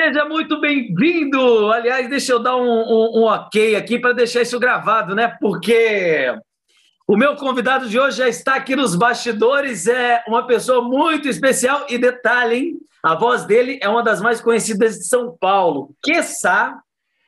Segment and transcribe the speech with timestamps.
[0.00, 1.72] Seja muito bem-vindo.
[1.72, 5.36] Aliás, deixa eu dar um, um, um ok aqui para deixar isso gravado, né?
[5.40, 6.32] Porque
[7.04, 11.84] o meu convidado de hoje já está aqui nos bastidores, é uma pessoa muito especial.
[11.88, 12.78] E detalhe, hein?
[13.02, 15.90] A voz dele é uma das mais conhecidas de São Paulo.
[16.00, 16.78] Quiçá,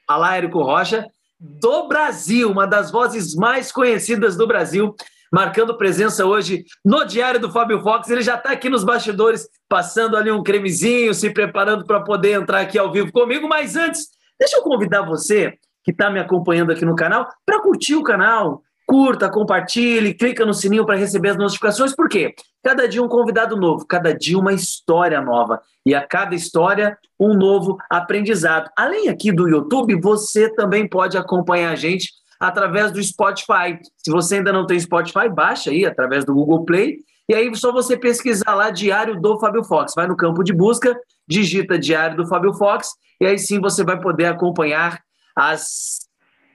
[0.07, 1.05] Alá Érico Rocha,
[1.41, 4.95] do Brasil, uma das vozes mais conhecidas do Brasil
[5.31, 8.11] marcando presença hoje no Diário do Fábio Fox.
[8.11, 12.61] Ele já está aqui nos bastidores, passando ali um cremezinho, se preparando para poder entrar
[12.61, 13.49] aqui ao vivo comigo.
[13.49, 14.09] Mas antes,
[14.39, 18.63] deixa eu convidar você que está me acompanhando aqui no canal para curtir o canal.
[18.87, 22.35] Curta, compartilhe, clica no sininho para receber as notificações, por quê?
[22.61, 25.61] Cada dia um convidado novo, cada dia uma história nova.
[25.87, 28.69] E a cada história, um novo aprendizado.
[28.77, 33.79] Além aqui do YouTube, você também pode acompanhar a gente através do Spotify.
[33.99, 36.97] Se você ainda não tem Spotify, baixa aí através do Google Play.
[37.29, 39.93] E aí só você pesquisar lá Diário do Fábio Fox.
[39.95, 42.89] Vai no campo de busca, digita Diário do Fábio Fox,
[43.21, 45.01] e aí sim você vai poder acompanhar
[45.37, 46.01] as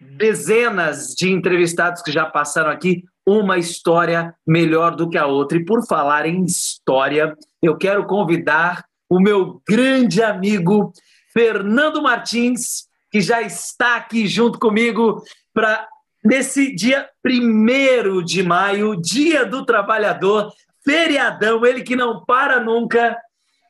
[0.01, 5.57] dezenas de entrevistados que já passaram aqui, uma história melhor do que a outra.
[5.57, 10.91] E por falar em história, eu quero convidar o meu grande amigo
[11.31, 15.23] Fernando Martins, que já está aqui junto comigo
[15.55, 15.87] para
[16.21, 20.51] nesse dia 1 de maio, Dia do Trabalhador,
[20.83, 23.17] feriadão, ele que não para nunca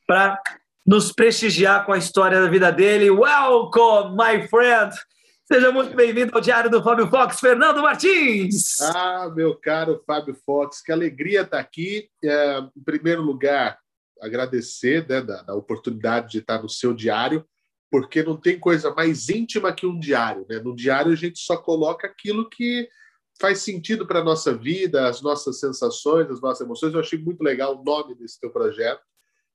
[0.08, 0.42] para
[0.86, 3.12] nos prestigiar com a história da vida dele.
[3.12, 4.96] Welcome, my friend!
[5.46, 8.82] Seja muito bem-vindo ao Diário do Fábio Fox, Fernando Martins.
[8.82, 12.10] Ah, meu caro Fábio Fox, que alegria estar aqui.
[12.24, 13.78] É, em primeiro lugar,
[14.20, 17.46] agradecer né, da, da oportunidade de estar no seu diário
[17.92, 20.46] porque não tem coisa mais íntima que um diário.
[20.50, 20.60] Né?
[20.60, 22.90] No diário a gente só coloca aquilo que
[23.40, 26.94] faz sentido para a nossa vida, as nossas sensações, as nossas emoções.
[26.94, 29.02] Eu achei muito legal o nome desse teu projeto.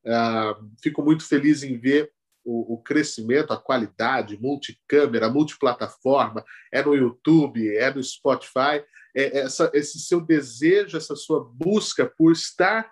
[0.05, 2.11] Uh, fico muito feliz em ver
[2.45, 8.83] o, o, crescimento, a qualidade, multicâmera, multiplataforma, é no YouTube, é no Spotify.
[9.15, 12.91] É essa, esse seu desejo, essa sua busca por estar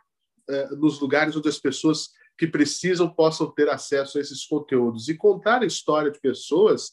[0.51, 5.09] uh, nos lugares onde as pessoas que precisam possam ter acesso a esses conteúdos.
[5.09, 6.93] E contar a história de pessoas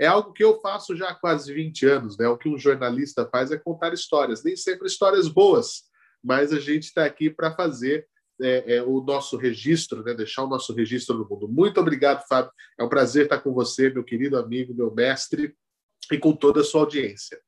[0.00, 2.18] é algo que eu faço já há quase 20 anos.
[2.18, 2.26] Né?
[2.26, 5.84] O que um jornalista faz é contar histórias, nem sempre histórias boas,
[6.24, 8.08] mas a gente está aqui para fazer
[8.40, 10.14] é, é, o nosso registro, né?
[10.14, 11.46] deixar o nosso registro no mundo.
[11.46, 12.50] Muito obrigado, Fábio.
[12.78, 15.54] É um prazer estar com você, meu querido amigo, meu mestre,
[16.10, 17.38] e com toda a sua audiência.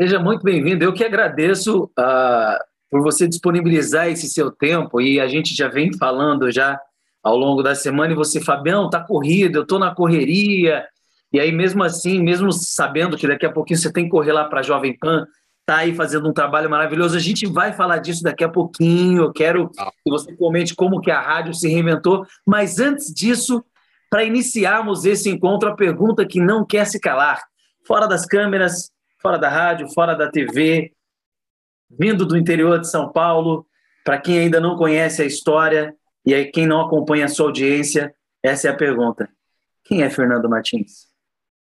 [0.00, 0.84] Seja muito bem-vindo.
[0.84, 2.58] Eu que agradeço uh,
[2.90, 6.80] por você disponibilizar esse seu tempo e a gente já vem falando já
[7.22, 10.86] ao longo da semana e você, Fabião, tá corrido, eu tô na correria.
[11.32, 14.44] E aí mesmo assim, mesmo sabendo que daqui a pouquinho você tem que correr lá
[14.44, 15.26] para a Jovem Pan,
[15.66, 17.14] tá aí fazendo um trabalho maravilhoso.
[17.14, 19.24] A gente vai falar disso daqui a pouquinho.
[19.24, 23.62] Eu quero que você comente como que a rádio se reinventou, mas antes disso,
[24.08, 27.42] para iniciarmos esse encontro, a pergunta que não quer se calar.
[27.86, 30.92] Fora das câmeras, fora da rádio, fora da TV,
[31.90, 33.66] vindo do interior de São Paulo.
[34.04, 35.94] Para quem ainda não conhece a história
[36.24, 39.28] e aí quem não acompanha a sua audiência, essa é a pergunta.
[39.84, 41.08] Quem é Fernando Martins?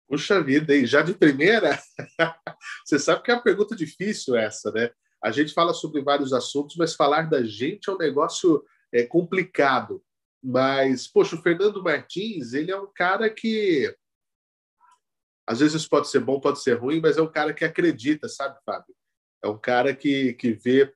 [0.07, 1.79] Puxa vida, e já de primeira,
[2.85, 4.91] você sabe que é uma pergunta difícil essa, né?
[5.23, 8.61] A gente fala sobre vários assuntos, mas falar da gente é um negócio
[8.91, 10.03] é, complicado.
[10.43, 13.95] Mas, poxa, o Fernando Martins, ele é um cara que
[15.47, 18.57] às vezes pode ser bom, pode ser ruim, mas é um cara que acredita, sabe,
[18.65, 18.95] Fábio?
[19.43, 20.93] É um cara que, que vê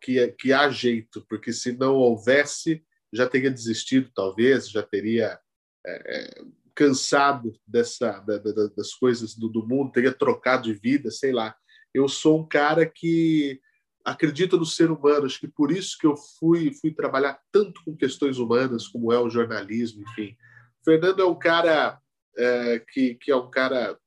[0.00, 5.38] que, que há jeito, porque se não houvesse, já teria desistido, talvez, já teria
[5.86, 6.44] é, é
[6.74, 11.56] cansado dessa, da, da, das coisas do, do mundo, teria trocado de vida, sei lá.
[11.92, 13.60] Eu sou um cara que
[14.04, 17.96] acredita no ser humano, acho que por isso que eu fui, fui trabalhar tanto com
[17.96, 20.36] questões humanas, como é o jornalismo, enfim.
[20.80, 21.98] O Fernando é um cara
[22.36, 23.98] é, que, que é um cara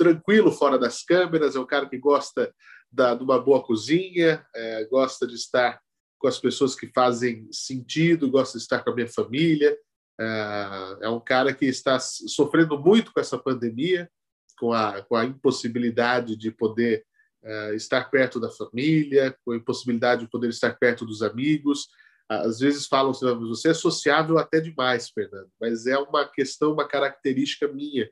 [0.00, 2.50] tranquilo fora das câmeras, é um cara que gosta
[2.90, 5.78] da, de uma boa cozinha, é, gosta de estar
[6.18, 9.76] com as pessoas que fazem sentido, gosta de estar com a minha família.
[10.18, 14.10] É, é um cara que está sofrendo muito com essa pandemia,
[14.58, 17.04] com a, com a impossibilidade de poder
[17.44, 21.88] é, estar perto da família, com a impossibilidade de poder estar perto dos amigos.
[22.26, 26.88] Às vezes falam assim, você é sociável até demais, Fernando, mas é uma questão, uma
[26.88, 28.08] característica minha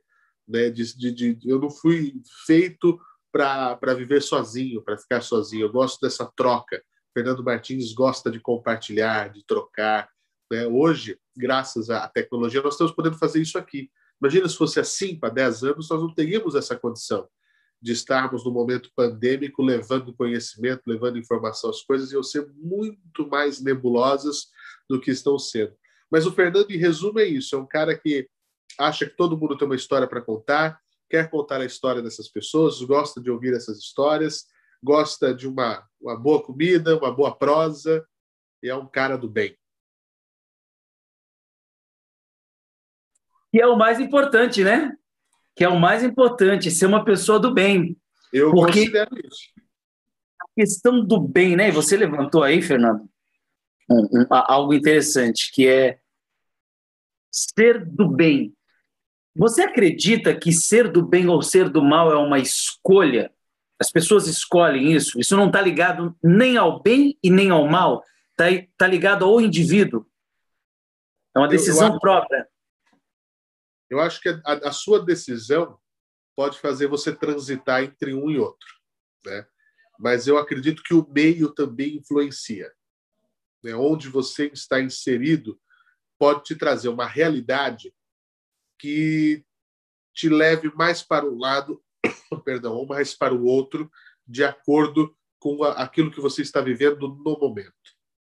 [0.48, 0.70] né?
[0.70, 2.98] De, de, de eu não fui feito
[3.30, 5.66] para viver sozinho, para ficar sozinho.
[5.66, 6.82] Eu gosto dessa troca.
[7.12, 10.08] Fernando Martins gosta de compartilhar, de trocar.
[10.50, 10.66] Né?
[10.66, 13.90] Hoje, graças à tecnologia, nós estamos podendo fazer isso aqui.
[14.20, 17.28] Imagina se fosse assim para 10 anos, nós não teríamos essa condição
[17.80, 21.70] de estarmos no momento pandêmico levando conhecimento, levando informação.
[21.70, 24.48] As coisas iam ser muito mais nebulosas
[24.88, 25.72] do que estão sendo.
[26.10, 28.28] Mas o Fernando, em resumo, é isso: é um cara que
[28.78, 32.80] acha que todo mundo tem uma história para contar, quer contar a história dessas pessoas,
[32.82, 34.46] gosta de ouvir essas histórias,
[34.82, 38.06] gosta de uma, uma boa comida, uma boa prosa,
[38.62, 39.56] e é um cara do bem.
[43.50, 44.96] Que é o mais importante, né?
[45.56, 47.96] Que é o mais importante, ser uma pessoa do bem.
[48.32, 49.50] Eu Porque considero isso.
[50.40, 51.70] A questão do bem, né?
[51.70, 53.08] Você levantou aí, Fernando,
[53.90, 55.98] um, um, algo interessante, que é
[57.30, 58.54] ser do bem.
[59.38, 63.32] Você acredita que ser do bem ou ser do mal é uma escolha?
[63.78, 65.20] As pessoas escolhem isso.
[65.20, 68.02] Isso não está ligado nem ao bem e nem ao mal.
[68.32, 68.46] Está
[68.76, 70.04] tá ligado ao indivíduo.
[71.36, 72.48] É uma decisão eu, eu acho, própria.
[73.88, 75.78] Eu acho que a, a, sua decisão
[76.34, 78.68] pode fazer você transitar entre um e outro.
[79.24, 79.46] Né?
[80.00, 82.72] Mas eu acredito que o meio também influencia.
[83.62, 83.72] Né?
[83.72, 85.60] Onde você está inserido
[86.18, 87.94] pode te trazer uma realidade
[88.78, 89.44] que
[90.14, 91.82] te leve mais para um lado,
[92.44, 93.90] perdão, ou mais para o outro,
[94.26, 97.72] de acordo com aquilo que você está vivendo no momento,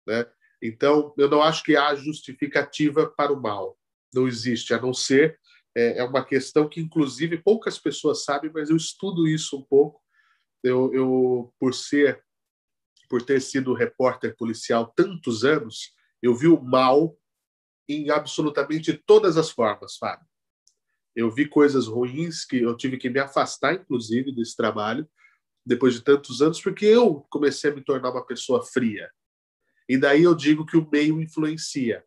[0.07, 0.27] né?
[0.63, 3.77] Então, eu não acho que há justificativa para o mal.
[4.15, 5.39] Não existe, a não ser
[5.75, 10.01] é, é uma questão que, inclusive, poucas pessoas sabem, mas eu estudo isso um pouco.
[10.63, 12.23] Eu, eu por ser,
[13.09, 17.17] por ter sido repórter policial tantos anos, eu vi o mal
[17.89, 20.27] em absolutamente todas as formas, Fábio.
[21.15, 25.09] Eu vi coisas ruins que eu tive que me afastar, inclusive, desse trabalho,
[25.65, 29.11] depois de tantos anos, porque eu comecei a me tornar uma pessoa fria.
[29.89, 32.05] E daí eu digo que o meio influencia.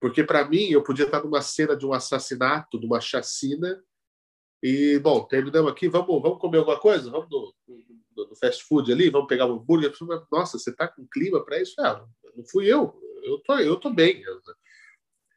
[0.00, 3.82] Porque, para mim, eu podia estar numa cena de um assassinato, de uma chacina,
[4.62, 7.10] e, bom, terminamos aqui, vamos, vamos comer alguma coisa?
[7.10, 9.92] Vamos no, no, no fast food ali, vamos pegar um hambúrguer.
[10.30, 11.74] Nossa, você está com clima para isso?
[11.80, 12.04] Ah,
[12.34, 14.22] não fui eu, eu tô, eu tô bem.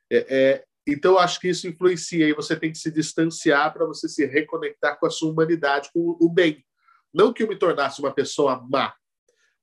[0.09, 4.07] É, é, então, acho que isso influencia e você tem que se distanciar para você
[4.07, 6.65] se reconectar com a sua humanidade, com o bem.
[7.13, 8.93] Não que eu me tornasse uma pessoa má,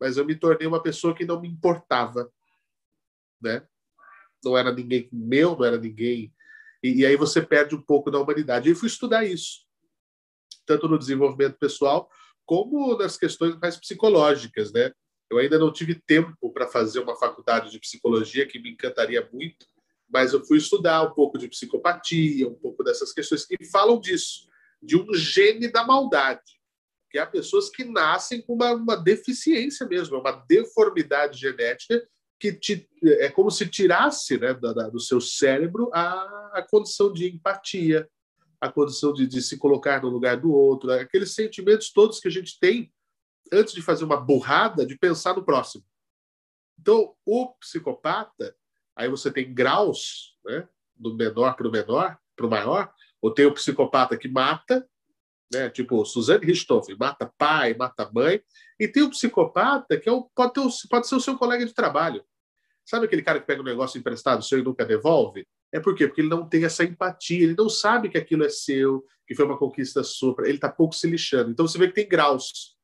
[0.00, 2.30] mas eu me tornei uma pessoa que não me importava,
[3.40, 3.66] né?
[4.44, 6.34] Não era ninguém meu, não era ninguém.
[6.82, 8.70] E, e aí você perde um pouco da humanidade.
[8.70, 9.66] E fui estudar isso,
[10.66, 12.10] tanto no desenvolvimento pessoal
[12.44, 14.92] como nas questões mais psicológicas, né?
[15.28, 19.66] Eu ainda não tive tempo para fazer uma faculdade de psicologia que me encantaria muito,
[20.08, 24.48] mas eu fui estudar um pouco de psicopatia, um pouco dessas questões que falam disso,
[24.82, 26.60] de um gene da maldade,
[27.10, 32.06] que há pessoas que nascem com uma, uma deficiência mesmo, uma deformidade genética
[32.38, 37.12] que te, é como se tirasse né, da, da, do seu cérebro a, a condição
[37.12, 38.08] de empatia,
[38.60, 42.30] a condição de, de se colocar no lugar do outro, aqueles sentimentos todos que a
[42.30, 42.92] gente tem
[43.52, 45.84] antes de fazer uma burrada, de pensar no próximo.
[46.78, 48.54] Então, o psicopata,
[48.96, 50.66] Aí você tem graus, né?
[50.94, 54.88] do menor para o menor, para o maior, ou tem o psicopata que mata,
[55.52, 55.68] né?
[55.68, 58.42] tipo Suzanne Richthofen, mata pai, mata mãe,
[58.80, 61.74] e tem o psicopata que é o, pode, ter, pode ser o seu colega de
[61.74, 62.24] trabalho.
[62.84, 65.46] Sabe aquele cara que pega um negócio emprestado seu e nunca devolve?
[65.72, 66.06] É por quê?
[66.06, 69.44] Porque ele não tem essa empatia, ele não sabe que aquilo é seu, que foi
[69.44, 71.50] uma conquista sua, ele está pouco se lixando.
[71.50, 72.76] Então você vê que tem graus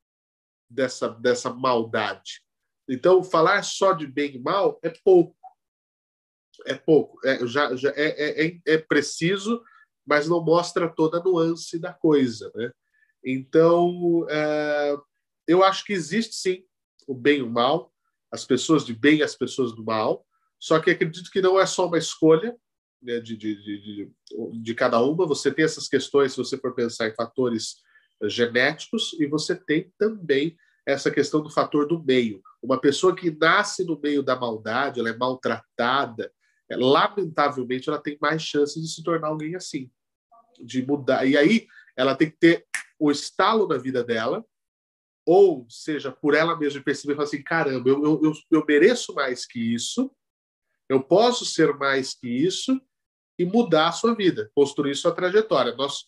[0.69, 2.43] dessa, dessa maldade.
[2.89, 5.37] Então, falar só de bem e mal é pouco
[6.67, 9.63] é pouco, é, já, já é, é, é, preciso,
[10.07, 12.51] mas não mostra toda a nuance da coisa.
[12.55, 12.71] Né?
[13.25, 14.97] Então, é,
[15.47, 16.65] eu acho que existe sim
[17.07, 17.93] o bem e o mal,
[18.31, 20.25] as pessoas de bem e as pessoas do mal,
[20.59, 22.57] só que acredito que não é só uma escolha
[23.03, 24.11] né, de, de, de,
[24.63, 27.77] de, cada uma, você tem essas questões, se você for pensar em fatores
[28.25, 32.41] genéticos, e você tem também essa questão do fator do meio.
[32.63, 36.33] Uma pessoa que nasce no meio da maldade, ela é maltratada, é,
[36.71, 39.91] lamentavelmente, ela tem mais chances de se tornar alguém assim,
[40.61, 41.27] de mudar.
[41.27, 41.67] E aí,
[41.97, 42.67] ela tem que ter
[42.99, 44.45] o estalo na vida dela,
[45.27, 49.47] ou seja, por ela mesma perceber falar assim: caramba, eu, eu, eu, eu mereço mais
[49.47, 50.11] que isso,
[50.89, 52.81] eu posso ser mais que isso,
[53.39, 55.75] e mudar a sua vida, construir sua trajetória.
[55.75, 56.07] Nós,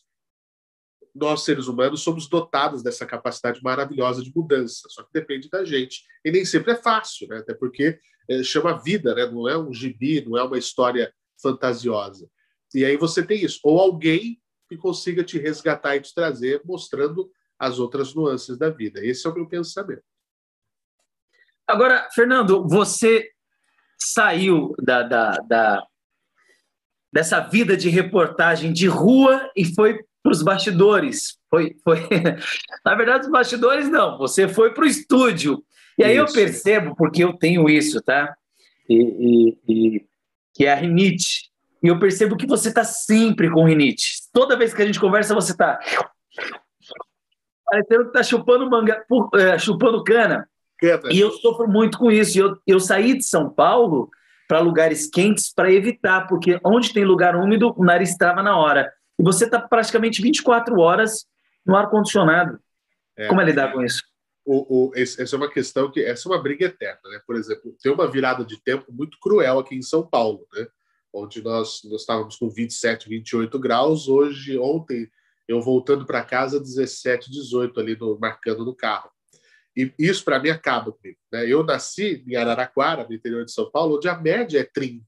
[1.15, 6.05] nós seres humanos, somos dotados dessa capacidade maravilhosa de mudança, só que depende da gente.
[6.25, 7.39] E nem sempre é fácil, né?
[7.39, 9.27] até porque é, chama vida, né?
[9.27, 12.29] não é um gibi, não é uma história fantasiosa.
[12.75, 17.31] E aí você tem isso, ou alguém que consiga te resgatar e te trazer, mostrando
[17.59, 19.05] as outras nuances da vida.
[19.05, 20.03] Esse é o meu pensamento.
[21.67, 23.31] Agora, Fernando, você
[23.99, 25.87] saiu da, da, da
[27.13, 31.39] dessa vida de reportagem de rua e foi para os bastidores.
[31.49, 32.01] Foi, foi...
[32.85, 35.65] Na verdade, os bastidores não, você foi para o estúdio.
[35.99, 36.27] E aí isso.
[36.27, 38.35] eu percebo, porque eu tenho isso, tá?
[38.89, 40.07] E, e, e,
[40.53, 41.51] que é a rinite.
[41.83, 44.13] E eu percebo que você está sempre com rinite.
[44.33, 45.79] Toda vez que a gente conversa, você está
[47.65, 50.49] parecendo que está chupando manga, é, chupando cana.
[51.11, 52.39] E eu sofro muito com isso.
[52.39, 54.11] Eu, eu saí de São Paulo
[54.47, 58.93] para lugares quentes para evitar, porque onde tem lugar úmido, o nariz trava na hora.
[59.19, 61.27] E você está praticamente 24 horas
[61.67, 62.59] no ar-condicionado.
[63.17, 64.03] É, Como é lidar com isso?
[64.45, 67.21] O, o, essa é uma questão que essa é uma briga eterna, né?
[67.27, 70.67] Por exemplo, tem uma virada de tempo muito cruel aqui em São Paulo, né?
[71.13, 74.09] Onde nós, nós estávamos com 27, 28 graus.
[74.09, 75.09] Hoje, ontem,
[75.49, 79.11] eu voltando para casa, 17, 18 ali no, marcando no carro.
[79.77, 81.19] E isso para mim acaba comigo.
[81.33, 81.51] Né?
[81.51, 85.05] Eu nasci em Araraquara, no interior de São Paulo, onde a média é 30.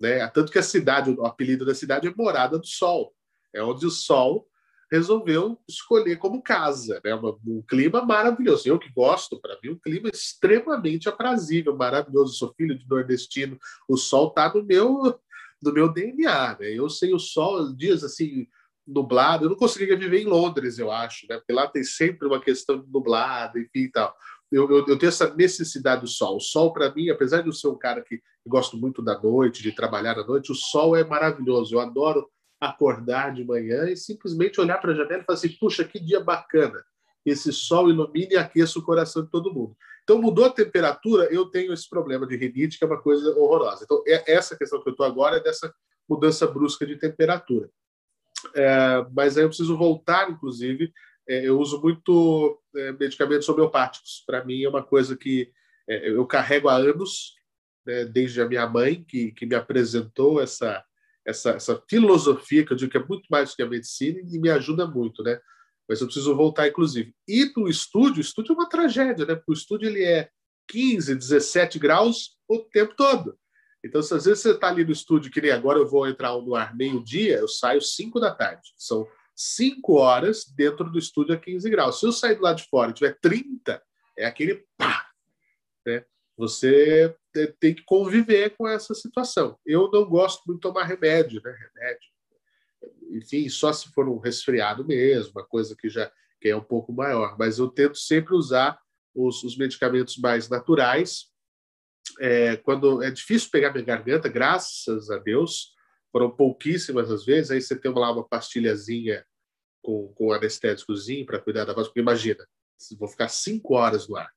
[0.00, 0.26] Né?
[0.28, 3.14] Tanto que a cidade, o apelido da cidade é Morada do Sol.
[3.54, 4.46] É onde o sol
[4.90, 7.00] resolveu escolher como casa.
[7.04, 7.14] Né?
[7.14, 8.68] Um, clima maravilhoso.
[8.68, 12.34] Eu que gosto, para mim, um clima extremamente aprazível, maravilhoso.
[12.34, 13.58] Sou filho de nordestino.
[13.88, 15.18] O sol está no meu,
[15.62, 16.58] no meu DNA.
[16.60, 16.72] Né?
[16.72, 18.46] Eu sei o sol, dias assim
[18.86, 19.46] nublado.
[19.46, 21.36] Eu não conseguiria viver em Londres, eu acho, né?
[21.38, 24.14] Porque lá tem sempre uma questão de nublado, enfim, tal.
[24.52, 26.36] Eu, eu, eu tenho essa necessidade do sol.
[26.36, 29.62] O sol, para mim, apesar de eu ser um cara que gosto muito da noite,
[29.62, 31.74] de trabalhar à noite, o sol é maravilhoso.
[31.74, 32.28] Eu adoro
[32.68, 36.20] acordar de manhã e simplesmente olhar para a janela e falar assim: puxa, que dia
[36.20, 36.84] bacana.
[37.24, 39.76] Esse sol ilumina e aqueça o coração de todo mundo.
[40.02, 43.84] Então, mudou a temperatura, eu tenho esse problema de rinite, que é uma coisa horrorosa.
[43.84, 45.74] Então, é essa questão que eu estou agora é dessa
[46.06, 47.70] mudança brusca de temperatura.
[48.54, 50.92] É, mas aí eu preciso voltar, inclusive.
[51.26, 54.22] É, eu uso muito é, medicamentos homeopáticos.
[54.26, 55.50] Para mim, é uma coisa que
[55.88, 57.34] é, eu carrego há anos,
[57.86, 60.84] né, desde a minha mãe, que, que me apresentou essa,
[61.26, 64.38] essa, essa filosofia, que eu digo que é muito mais do que a medicina, e
[64.38, 65.38] me ajuda muito, né?
[65.88, 67.14] Mas eu preciso voltar, inclusive.
[67.28, 69.34] E no estúdio, o estúdio é uma tragédia, né?
[69.34, 70.28] Porque o estúdio ele é
[70.68, 73.38] 15, 17 graus o tempo todo.
[73.84, 76.32] Então, se às vezes você está ali no estúdio, que nem agora eu vou entrar
[76.32, 78.72] no ar meio-dia, eu saio 5 da tarde.
[78.78, 82.00] São 5 horas dentro do estúdio a 15 graus.
[82.00, 83.82] Se eu sair do lado de fora e tiver 30,
[84.16, 85.06] é aquele pá,
[85.86, 86.04] né?
[86.36, 87.14] Você
[87.60, 89.58] tem que conviver com essa situação.
[89.64, 91.50] Eu não gosto muito de tomar remédio, né?
[91.52, 92.08] Remédio.
[93.10, 96.10] Enfim, só se for um resfriado mesmo, uma coisa que já
[96.40, 97.36] que é um pouco maior.
[97.38, 98.78] Mas eu tento sempre usar
[99.14, 101.32] os, os medicamentos mais naturais
[102.20, 105.72] é, quando é difícil pegar minha garganta, graças a Deus,
[106.12, 109.24] foram pouquíssimas as vezes, aí você tem lá uma pastilhazinha
[109.82, 112.46] com, com anestésicozinho para cuidar da voz, porque imagina,
[112.98, 114.30] vou ficar cinco horas no ar.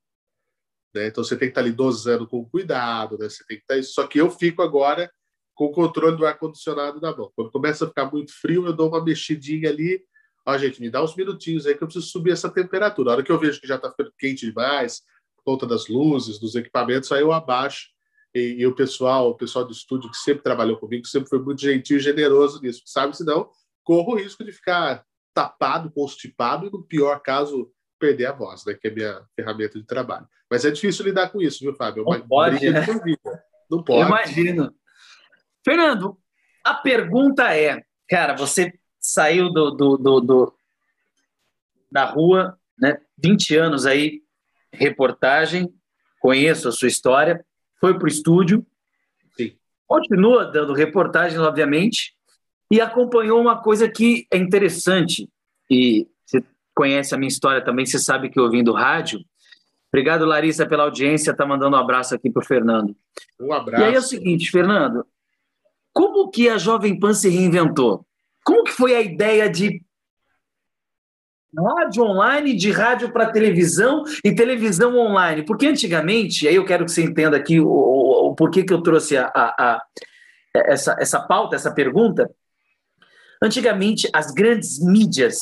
[0.94, 1.08] Né?
[1.08, 3.30] Então você tem que estar ali dosando com cuidado, né?
[3.30, 3.84] você tem que estar...
[3.84, 5.12] Só que eu fico agora
[5.58, 7.32] com o controle do ar-condicionado na mão.
[7.36, 10.04] Quando começa a ficar muito frio, eu dou uma mexidinha ali.
[10.46, 13.10] Ó, gente, me dá uns minutinhos aí que eu preciso subir essa temperatura.
[13.10, 15.02] A hora que eu vejo que já está ficando quente demais,
[15.44, 17.88] conta das luzes, dos equipamentos, aí eu abaixo.
[18.36, 21.62] E, e, o pessoal, o pessoal do estúdio que sempre trabalhou comigo, sempre foi muito
[21.62, 23.18] gentil e generoso nisso, sabe?
[23.18, 23.50] Senão,
[23.84, 25.04] corro o risco de ficar
[25.34, 28.74] tapado, constipado e, no pior caso, perder a voz, né?
[28.74, 30.28] Que é minha ferramenta de trabalho.
[30.50, 32.04] Mas é difícil lidar com isso, viu, Fábio?
[32.04, 32.86] Não pode, né?
[33.70, 34.02] Não pode.
[34.02, 34.74] Eu imagino.
[35.64, 36.18] Fernando,
[36.64, 40.54] a pergunta é, cara, você saiu do, do, do, do
[41.92, 43.00] da rua, né?
[43.18, 44.22] 20 anos aí
[44.72, 45.74] reportagem,
[46.20, 47.44] conheço a sua história,
[47.80, 48.66] foi para o estúdio,
[49.36, 49.58] Sim.
[49.88, 52.16] continua dando reportagens, obviamente,
[52.72, 55.30] e acompanhou uma coisa que é interessante,
[55.70, 56.08] e
[56.78, 59.20] conhece a minha história também, você sabe que eu vim do rádio.
[59.92, 62.96] Obrigado, Larissa, pela audiência, tá mandando um abraço aqui para o Fernando.
[63.42, 63.84] Um abraço.
[63.84, 65.04] E aí é o seguinte, Fernando,
[65.92, 68.06] como que a Jovem Pan se reinventou?
[68.46, 69.82] Como que foi a ideia de
[71.58, 75.44] rádio online, de rádio para televisão e televisão online.
[75.44, 78.84] Porque antigamente, aí eu quero que você entenda aqui o, o, o porquê que eu
[78.84, 79.82] trouxe a, a, a,
[80.54, 82.30] essa, essa pauta, essa pergunta.
[83.42, 85.40] Antigamente, as grandes mídias,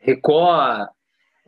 [0.00, 0.88] Record,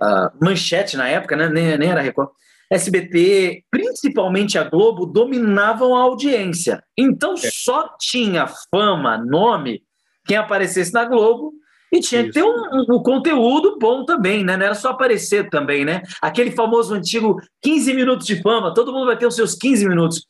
[0.00, 1.48] uh, Manchete na época, né?
[1.48, 2.30] nem, nem era Record,
[2.70, 6.82] SBT, principalmente a Globo, dominavam a audiência.
[6.96, 7.50] Então é.
[7.52, 9.82] só tinha fama, nome,
[10.24, 11.52] quem aparecesse na Globo
[11.92, 12.32] e tinha Isso.
[12.32, 14.56] que ter um, um, conteúdo bom também, né?
[14.56, 16.02] Não era só aparecer também, né?
[16.22, 20.26] Aquele famoso antigo 15 minutos de fama, todo mundo vai ter os seus 15 minutos.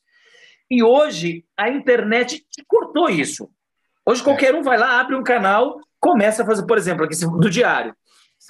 [0.71, 3.51] E hoje a internet cortou isso.
[4.07, 4.57] Hoje qualquer é.
[4.57, 7.95] um vai lá, abre um canal, começa a fazer, por exemplo, aqui do diário.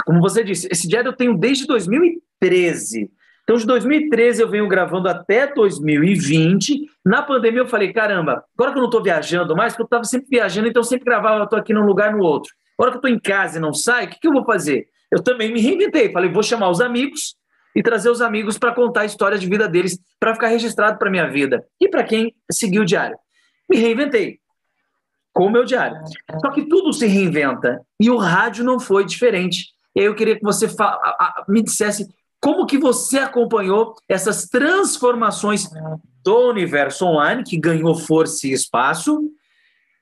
[0.05, 3.11] Como você disse, esse diário eu tenho desde 2013.
[3.43, 6.87] Então, de 2013 eu venho gravando até 2020.
[7.05, 10.05] Na pandemia eu falei, caramba, agora que eu não estou viajando mais, porque eu estava
[10.05, 12.53] sempre viajando, então eu sempre gravava, eu estou aqui num lugar no outro.
[12.79, 14.87] Agora que eu estou em casa e não saio, o que, que eu vou fazer?
[15.11, 16.13] Eu também me reinventei.
[16.13, 17.35] Falei, vou chamar os amigos
[17.75, 21.11] e trazer os amigos para contar a história de vida deles, para ficar registrado para
[21.11, 23.19] minha vida e para quem seguiu o diário.
[23.69, 24.39] Me reinventei
[25.33, 25.97] com o meu diário.
[26.41, 29.67] Só que tudo se reinventa e o rádio não foi diferente.
[30.03, 30.67] Eu queria que você
[31.49, 32.09] me dissesse
[32.41, 35.69] como que você acompanhou essas transformações
[36.25, 39.21] do universo online, que ganhou força e espaço,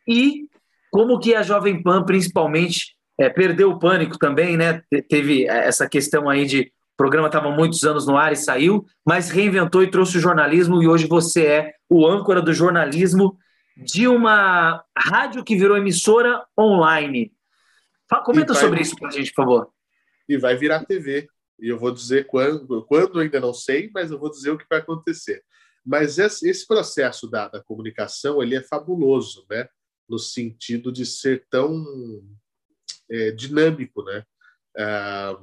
[0.07, 0.47] e
[0.91, 4.83] como que a Jovem Pan, principalmente, é, perdeu o pânico também, né?
[5.09, 9.31] Teve essa questão aí de o programa estava muitos anos no ar e saiu, mas
[9.31, 13.39] reinventou e trouxe o jornalismo, e hoje você é o âncora do jornalismo
[13.77, 17.33] de uma rádio que virou emissora online.
[18.25, 19.69] Comenta sobre isso para a gente, por favor.
[20.29, 21.29] E vai virar TV.
[21.61, 24.67] E eu vou dizer quando, quando ainda não sei, mas eu vou dizer o que
[24.69, 25.43] vai acontecer.
[25.85, 29.69] Mas esse, processo da, da, comunicação ele é fabuloso, né?
[30.09, 31.85] No sentido de ser tão
[33.11, 34.25] é, dinâmico, né?
[34.77, 35.41] Ah,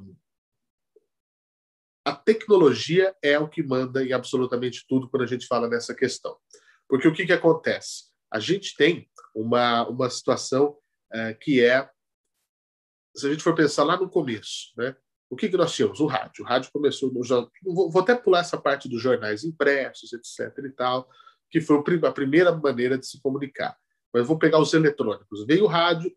[2.05, 6.37] a tecnologia é o que manda em absolutamente tudo quando a gente fala nessa questão.
[6.87, 8.11] Porque o que, que acontece?
[8.31, 10.77] A gente tem uma, uma situação
[11.11, 11.89] é, que é,
[13.15, 14.95] se a gente for pensar lá no começo, né?
[15.29, 15.99] o que, que nós tínhamos?
[15.99, 16.43] O rádio.
[16.43, 17.21] O rádio começou no
[17.63, 20.65] vou, vou até pular essa parte dos jornais impressos, etc.
[20.65, 21.09] e tal,
[21.49, 23.77] que foi a primeira maneira de se comunicar.
[24.13, 25.45] Mas vou pegar os eletrônicos.
[25.45, 26.15] Veio o rádio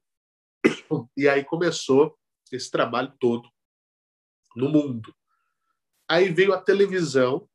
[1.16, 2.16] e aí começou
[2.52, 3.48] esse trabalho todo
[4.54, 5.14] no mundo.
[6.08, 7.48] Aí veio a televisão,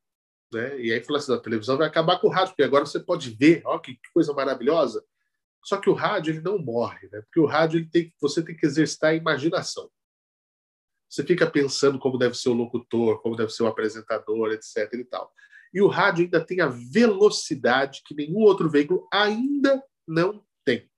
[0.51, 0.79] né?
[0.79, 3.29] E aí falou assim: a televisão vai acabar com o rádio, porque agora você pode
[3.29, 5.03] ver, ó, que, que coisa maravilhosa.
[5.63, 7.21] Só que o rádio ele não morre, né?
[7.21, 9.89] Porque o rádio ele tem, você tem que exercitar a imaginação.
[11.09, 14.91] Você fica pensando como deve ser o locutor, como deve ser o apresentador, etc.
[14.93, 15.31] e tal.
[15.73, 20.89] E o rádio ainda tem a velocidade que nenhum outro veículo ainda não tem.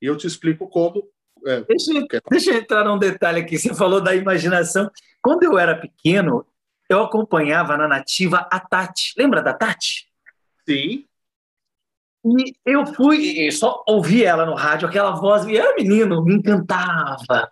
[0.00, 1.10] E eu te explico como.
[1.46, 1.92] É, deixa,
[2.30, 3.58] deixa eu entrar num detalhe aqui.
[3.58, 4.90] Você falou da imaginação.
[5.22, 6.46] Quando eu era pequeno,
[6.88, 9.14] eu acompanhava na nativa a Tati.
[9.18, 10.06] Lembra da Tati?
[10.68, 11.06] Sim.
[12.26, 17.50] E eu fui, só ouvi ela no rádio, aquela voz, e era menino, me encantava.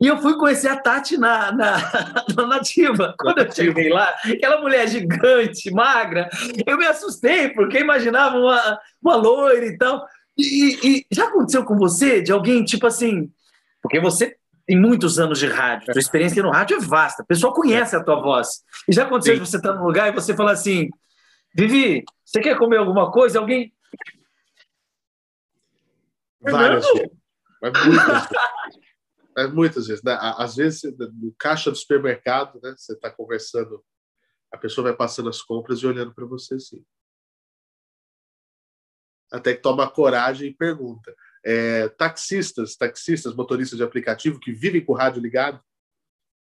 [0.00, 1.76] E eu fui conhecer a Tati na, na,
[2.36, 3.14] na nativa.
[3.16, 6.28] Quando eu cheguei lá, aquela mulher gigante, magra,
[6.66, 10.04] eu me assustei, porque imaginava uma, uma loira e tal.
[10.36, 13.30] E, e, já aconteceu com você, de alguém, tipo assim,
[13.80, 14.34] porque você
[14.66, 17.94] tem muitos anos de rádio, a tua experiência no rádio é vasta, o pessoal conhece
[17.94, 18.62] a tua voz.
[18.88, 19.42] E já aconteceu Sim.
[19.42, 20.88] de você estar num lugar e você falar assim,
[21.54, 23.38] Vivi, você quer comer alguma coisa?
[23.38, 23.72] Alguém.
[26.42, 27.10] Várias vezes.
[27.62, 28.28] Muitas vezes.
[29.34, 30.02] É, muitas vezes.
[30.02, 30.14] Né?
[30.20, 32.74] Às vezes, no caixa do supermercado, né?
[32.76, 33.82] você está conversando,
[34.52, 36.84] a pessoa vai passando as compras e olhando para você assim.
[39.32, 44.92] Até que toma coragem e pergunta é, taxistas, taxistas, motoristas de aplicativo que vivem com
[44.92, 45.62] o rádio ligado,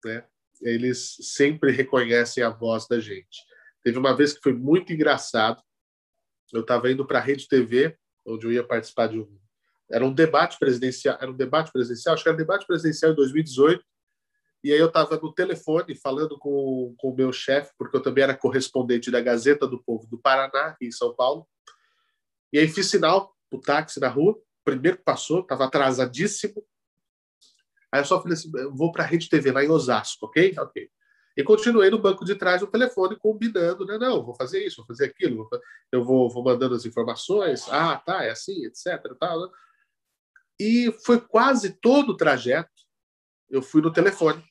[0.04, 0.24] né?
[0.62, 3.44] Eles sempre reconhecem a voz da gente.
[3.82, 5.62] Teve uma vez que foi muito engraçado.
[6.52, 9.38] Eu estava indo para a Rede TV, onde eu ia participar de um
[9.90, 13.16] era um debate presidencial, era um debate presidencial, acho que era um debate presidencial em
[13.16, 13.84] 2018.
[14.62, 18.24] E aí eu estava no telefone falando com, com o meu chefe, porque eu também
[18.24, 21.46] era correspondente da Gazeta do Povo do Paraná, em São Paulo.
[22.52, 26.64] E aí fiz sinal o táxi na rua primeiro que passou, estava atrasadíssimo.
[27.92, 30.54] Aí eu só falei assim: vou para a Rede TV lá em Osasco, ok?
[30.58, 30.90] Ok.
[31.36, 33.98] E continuei no banco de trás do telefone, combinando, né?
[33.98, 35.48] Não, vou fazer isso, vou fazer aquilo,
[35.90, 37.66] eu vou, vou mandando as informações.
[37.70, 39.02] Ah, tá, é assim, etc.
[39.18, 39.48] Tal, né?
[40.60, 42.70] E foi quase todo o trajeto.
[43.50, 44.42] Eu fui no telefone,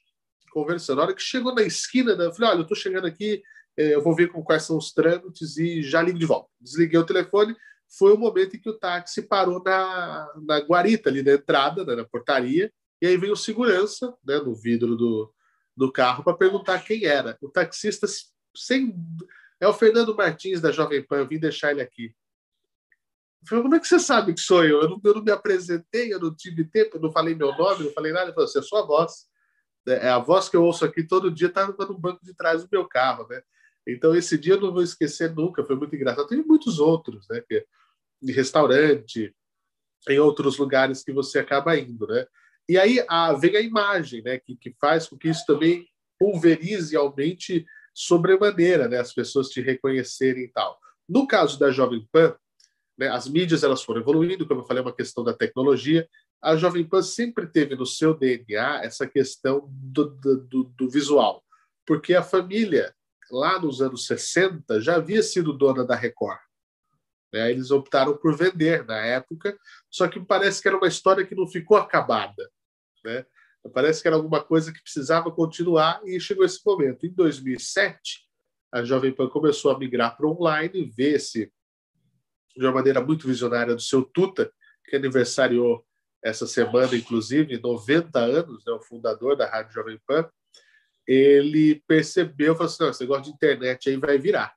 [0.51, 0.97] conversando.
[0.97, 3.41] Na hora que chegou na esquina, né, eu falei: olha, eu estou chegando aqui,
[3.77, 6.49] eh, eu vou ver quais são os trâmites e já ligo de volta.
[6.59, 7.55] Desliguei o telefone,
[7.97, 11.95] foi o momento em que o táxi parou na, na guarita, ali na entrada, né,
[11.95, 15.33] na portaria, e aí veio o segurança né, no vidro do,
[15.75, 17.37] do carro para perguntar quem era.
[17.41, 18.07] O taxista,
[18.55, 18.95] sem.
[19.59, 22.13] É o Fernando Martins da Jovem Pan, eu vim deixar ele aqui.
[23.43, 24.81] Eu falei, como é que você sabe que sou eu?
[24.81, 27.83] Eu não, eu não me apresentei, eu não tive tempo, eu não falei meu nome,
[27.83, 28.27] não falei nada.
[28.27, 29.27] Ele falou, você é sua voz.
[29.85, 32.63] É, é a voz que eu ouço aqui todo dia, está no banco de trás
[32.63, 33.41] do meu carro, né?
[33.85, 36.25] Então, esse dia eu não vou esquecer nunca, foi muito engraçado.
[36.25, 37.41] Tem muitos outros, né?
[37.41, 37.65] Que,
[38.21, 39.35] de restaurante,
[40.07, 42.25] em outros lugares que você acaba indo, né?
[42.69, 44.39] E aí a, vem a imagem, né?
[44.39, 45.85] Que, que faz com que isso também
[46.17, 48.99] pulverize e aumente sobremaneira, né?
[48.99, 50.79] As pessoas te reconhecerem e tal.
[51.09, 52.33] No caso da Jovem Pan,
[52.97, 56.07] né, as mídias elas foram evoluindo, como eu falei, é uma questão da tecnologia.
[56.41, 61.43] A Jovem Pan sempre teve no seu DNA essa questão do, do, do visual,
[61.85, 62.93] porque a família,
[63.31, 66.39] lá nos anos 60, já havia sido dona da Record.
[67.33, 67.49] Né?
[67.49, 69.57] Eles optaram por vender na época,
[69.89, 72.49] só que parece que era uma história que não ficou acabada.
[73.03, 73.25] Né?
[73.73, 77.05] Parece que era alguma coisa que precisava continuar e chegou esse momento.
[77.05, 78.27] Em 2007,
[78.71, 81.51] a Jovem Pan começou a migrar para online, ver esse,
[82.55, 84.51] de uma maneira muito visionária do seu Tuta,
[84.85, 85.85] que aniversariou
[86.23, 90.29] essa semana, inclusive, 90 anos, né, o fundador da Rádio Jovem Pan,
[91.05, 94.55] ele percebeu, falou assim, não, esse negócio de internet aí vai virar.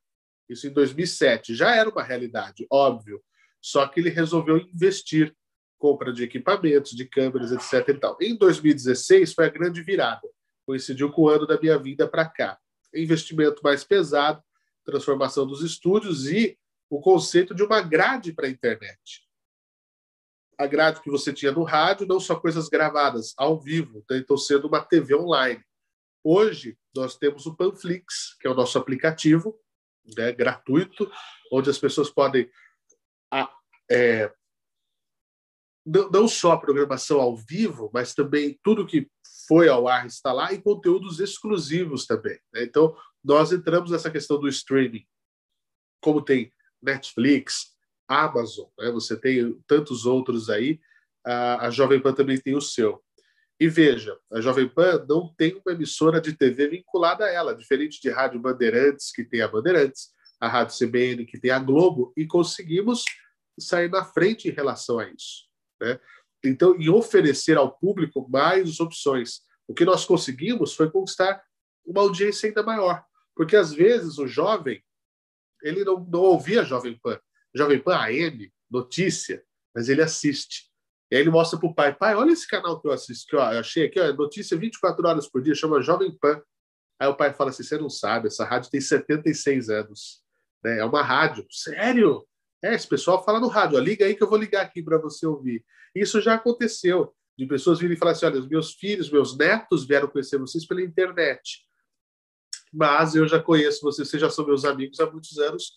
[0.49, 1.55] Isso em 2007.
[1.55, 3.21] Já era uma realidade, óbvio.
[3.61, 5.35] Só que ele resolveu investir,
[5.77, 7.89] compra de equipamentos, de câmeras, etc.
[7.89, 8.17] E tal.
[8.21, 10.29] Em 2016 foi a grande virada.
[10.65, 12.57] Coincidiu com o ano da minha vinda para cá.
[12.95, 14.41] Investimento mais pesado,
[14.85, 16.57] transformação dos estúdios e
[16.89, 19.27] o conceito de uma grade para a internet.
[20.59, 24.19] A grade que você tinha no rádio, não só coisas gravadas ao vivo, né?
[24.19, 25.63] então sendo uma TV online.
[26.25, 29.59] Hoje, nós temos o Panflix, que é o nosso aplicativo,
[30.17, 31.11] né, gratuito,
[31.53, 32.51] onde as pessoas podem
[33.91, 34.33] é,
[35.85, 39.09] não, não só a programação ao vivo, mas também tudo que
[39.47, 42.39] foi ao ar está lá e conteúdos exclusivos também.
[42.53, 42.65] Né?
[42.65, 45.07] Então, nós entramos nessa questão do streaming,
[46.03, 47.75] como tem Netflix,
[48.09, 48.91] Amazon, né?
[48.91, 50.81] você tem tantos outros aí,
[51.25, 53.03] a, a Jovem Pan também tem o seu.
[53.59, 58.01] E veja, a Jovem Pan não tem uma emissora de TV vinculada a ela, diferente
[58.01, 62.27] de Rádio Bandeirantes, que tem a Bandeirantes, a Rádio CBN, que tem a Globo, e
[62.27, 63.03] conseguimos
[63.59, 65.47] sair na frente em relação a isso.
[65.81, 65.99] Né?
[66.45, 69.41] Então, em oferecer ao público mais opções.
[69.67, 71.43] O que nós conseguimos foi conquistar
[71.85, 73.05] uma audiência ainda maior.
[73.35, 74.83] Porque, às vezes, o jovem
[75.63, 77.19] ele não, não ouvia Jovem Pan.
[77.55, 79.43] Jovem Pan AM, notícia,
[79.75, 80.71] mas ele assiste.
[81.11, 83.37] E aí ele mostra para o pai, pai, olha esse canal que eu assisto, que
[83.37, 86.43] eu achei aqui, ó, notícia 24 horas por dia, chama Jovem Pan.
[86.99, 90.23] Aí o pai fala assim, você não sabe, essa rádio tem 76 anos.
[90.65, 90.79] Né?
[90.79, 91.47] É uma rádio.
[91.51, 92.27] Sério?
[92.63, 94.99] É, esse pessoal fala no rádio, ó, liga aí que eu vou ligar aqui para
[94.99, 95.65] você ouvir.
[95.95, 100.09] Isso já aconteceu, de pessoas virem e falar assim, olha, meus filhos, meus netos vieram
[100.09, 101.67] conhecer vocês pela internet.
[102.73, 105.73] Mas eu já conheço vocês, vocês já são meus amigos há muitos anos,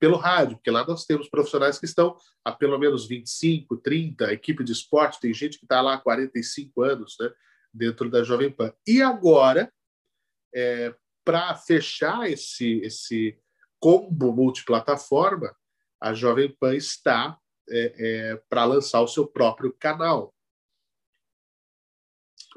[0.00, 4.64] pelo rádio, porque lá nós temos profissionais que estão há pelo menos 25, 30, equipe
[4.64, 7.30] de esporte, tem gente que está lá há 45 anos né,
[7.72, 8.72] dentro da Jovem Pan.
[8.86, 9.70] E agora,
[10.54, 13.38] é, para fechar esse, esse
[13.78, 15.54] combo multiplataforma,
[16.00, 20.34] a Jovem Pan está é, é, para lançar o seu próprio canal.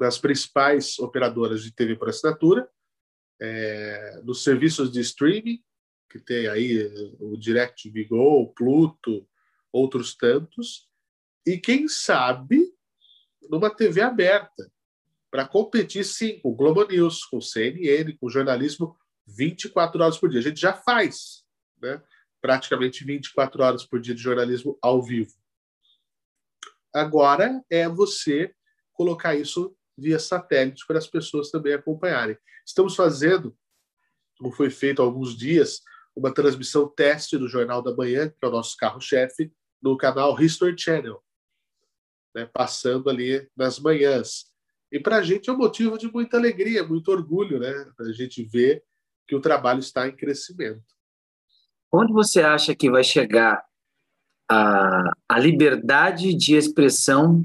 [0.00, 2.68] As principais operadoras de TV por assinatura,
[3.44, 5.62] é, nos serviços de streaming,
[6.10, 9.28] que tem aí o DirecTV Go, Pluto,
[9.72, 10.88] outros tantos,
[11.46, 12.72] e quem sabe
[13.50, 14.70] numa TV aberta,
[15.30, 20.30] para competir sim com o Globo News, com o CNN, com jornalismo 24 horas por
[20.30, 20.38] dia.
[20.38, 21.44] A gente já faz
[21.82, 22.00] né,
[22.40, 25.32] praticamente 24 horas por dia de jornalismo ao vivo.
[26.94, 28.54] Agora é você
[28.92, 32.36] colocar isso via satélite para as pessoas também acompanharem.
[32.66, 33.56] Estamos fazendo,
[34.38, 35.80] como foi feito há alguns dias,
[36.16, 39.52] uma transmissão teste do Jornal da Manhã, que é o nosso carro-chefe,
[39.82, 41.22] no canal History Channel,
[42.34, 44.46] né, passando ali nas manhãs.
[44.90, 47.72] E para a gente é um motivo de muita alegria, muito orgulho, né?
[47.98, 48.84] A gente ver
[49.26, 50.84] que o trabalho está em crescimento.
[51.92, 53.64] Onde você acha que vai chegar
[54.48, 57.42] a, a liberdade de expressão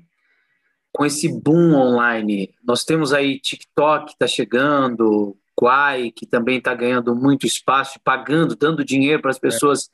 [0.92, 2.54] com esse boom online?
[2.64, 8.86] Nós temos aí TikTok está chegando, Quai, que também está ganhando muito espaço, pagando, dando
[8.86, 9.90] dinheiro para as pessoas.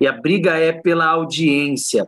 [0.00, 0.04] É.
[0.04, 2.06] E a briga é pela audiência.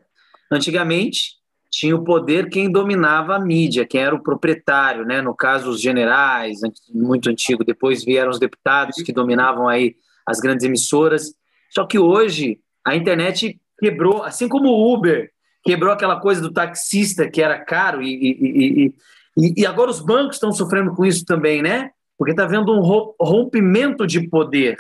[0.51, 1.39] Antigamente,
[1.71, 5.21] tinha o poder quem dominava a mídia, quem era o proprietário, né?
[5.21, 6.61] No caso, os generais,
[6.93, 7.65] muito antigo.
[7.65, 9.97] Depois vieram os deputados que dominavam aí
[10.27, 11.35] as grandes emissoras.
[11.71, 15.31] Só que hoje a internet quebrou, assim como o Uber
[15.69, 18.95] quebrou aquela coisa do taxista que era caro e, e,
[19.37, 21.91] e, e agora os bancos estão sofrendo com isso também, né?
[22.17, 24.79] Porque está havendo um rompimento de poder.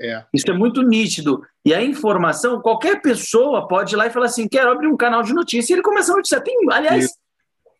[0.00, 0.22] É.
[0.32, 1.42] Isso é muito nítido.
[1.64, 5.20] E a informação, qualquer pessoa pode ir lá e falar assim: quero abrir um canal
[5.24, 6.44] de notícia e ele começa a noticiar.
[6.44, 7.14] Tem, aliás, Isso.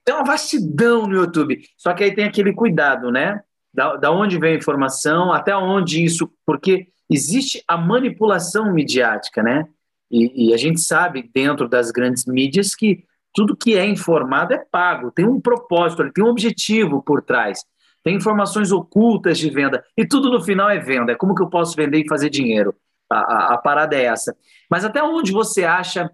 [0.05, 1.61] tem uma vastidão no YouTube.
[1.77, 3.41] Só que aí tem aquele cuidado, né?
[3.73, 6.29] Da, da onde vem a informação, até onde isso.
[6.45, 9.69] Porque existe a manipulação midiática, né?
[10.11, 14.59] E, e, a gente sabe, dentro das grandes mídias, que tudo que é informado é
[14.59, 17.61] pago, tem um propósito, tem um objetivo por trás
[18.05, 21.13] tem informações ocultas de venda, e tudo no final é venda.
[21.13, 22.77] É como que eu posso vender e fazer dinheiro?
[23.11, 24.37] A, a, a parada é essa.
[24.71, 26.11] Mas até onde você acha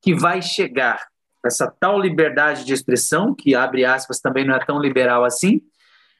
[0.00, 1.08] que vai chegar
[1.44, 5.60] essa tal liberdade de expressão, que abre aspas também não é tão liberal assim,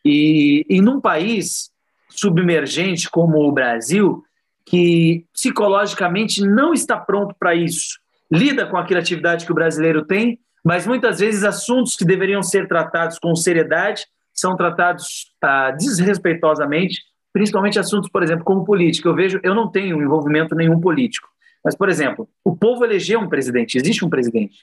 [0.04, 1.70] e, e num país
[2.10, 4.24] submergente como o Brasil,
[4.68, 7.98] que psicologicamente não está pronto para isso,
[8.30, 12.68] lida com a criatividade que o brasileiro tem, mas muitas vezes assuntos que deveriam ser
[12.68, 14.04] tratados com seriedade
[14.34, 17.00] são tratados ah, desrespeitosamente,
[17.32, 19.08] principalmente assuntos, por exemplo, como política.
[19.08, 21.28] Eu vejo, eu não tenho envolvimento nenhum político,
[21.64, 24.58] Mas, por exemplo, o povo elegeu um presidente, existe um presidente.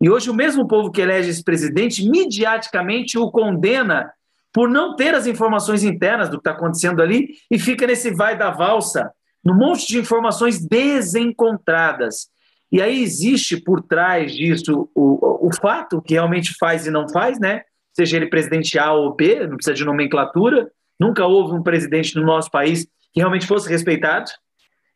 [0.00, 4.10] E hoje o mesmo povo que elege esse presidente, mediaticamente o condena
[4.52, 8.36] por não ter as informações internas do que está acontecendo ali e fica nesse vai
[8.36, 9.12] da valsa,
[9.48, 12.28] no monte de informações desencontradas.
[12.70, 17.40] E aí existe por trás disso o, o fato que realmente faz e não faz,
[17.40, 17.62] né?
[17.96, 20.70] Seja ele presidente A ou B, não precisa de nomenclatura.
[21.00, 22.84] Nunca houve um presidente no nosso país
[23.14, 24.30] que realmente fosse respeitado.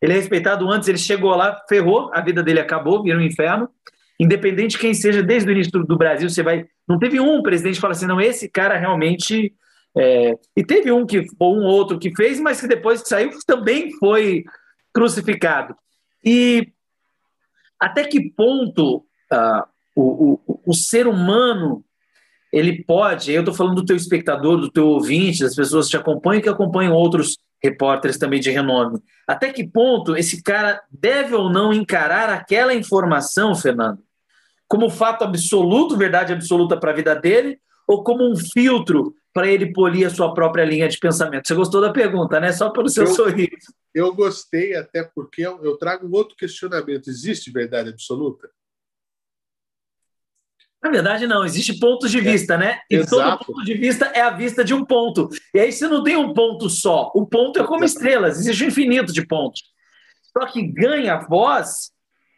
[0.02, 3.70] Ele é respeitado antes, ele chegou lá, ferrou, a vida dele acabou, virou um inferno.
[4.20, 6.66] Independente de quem seja, desde o início do Brasil, você vai.
[6.86, 9.54] Não teve um presidente que fala assim, não, esse cara realmente.
[9.96, 10.38] É...
[10.56, 13.92] E teve um que ou um outro que fez, mas que depois que saiu também
[13.98, 14.44] foi
[14.92, 15.74] crucificado.
[16.24, 16.72] E
[17.78, 18.98] até que ponto
[19.32, 21.84] uh, o, o, o ser humano
[22.52, 25.96] ele pode, eu estou falando do teu espectador, do teu ouvinte, das pessoas que te
[25.96, 29.00] acompanham que acompanham outros repórteres também de renome.
[29.26, 34.00] Até que ponto esse cara deve ou não encarar aquela informação, Fernando,
[34.68, 39.72] como fato absoluto, verdade absoluta para a vida dele, ou como um filtro para ele
[39.72, 41.48] polir a sua própria linha de pensamento?
[41.48, 42.52] Você gostou da pergunta, né?
[42.52, 43.72] Só pelo seu eu, sorriso.
[43.94, 48.50] Eu gostei, até porque eu trago um outro questionamento: existe verdade absoluta?
[50.82, 52.80] Na verdade, não, existe pontos de é, vista, né?
[52.90, 53.44] E Exato.
[53.44, 55.28] todo ponto de vista é a vista de um ponto.
[55.54, 57.12] E aí você não tem um ponto só.
[57.14, 59.62] O ponto é como estrelas, existe um infinito de pontos.
[60.36, 61.92] Só que ganha voz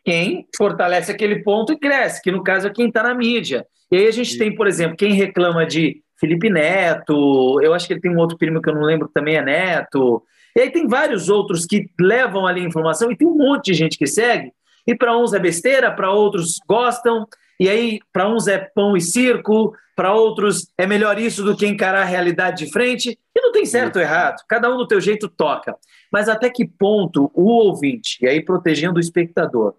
[0.05, 3.67] quem fortalece aquele ponto e cresce, que no caso é quem está na mídia.
[3.91, 4.39] E aí a gente Sim.
[4.39, 8.39] tem, por exemplo, quem reclama de Felipe Neto, eu acho que ele tem um outro
[8.39, 10.23] primo que eu não lembro que também é Neto.
[10.57, 13.75] E aí tem vários outros que levam ali a informação e tem um monte de
[13.75, 14.51] gente que segue.
[14.87, 17.27] E para uns é besteira, para outros gostam.
[17.61, 21.67] E aí, para uns é pão e circo, para outros é melhor isso do que
[21.67, 23.19] encarar a realidade de frente.
[23.37, 25.77] E não tem certo ou errado, cada um do teu jeito toca.
[26.11, 29.75] Mas até que ponto o ouvinte, e aí protegendo o espectador,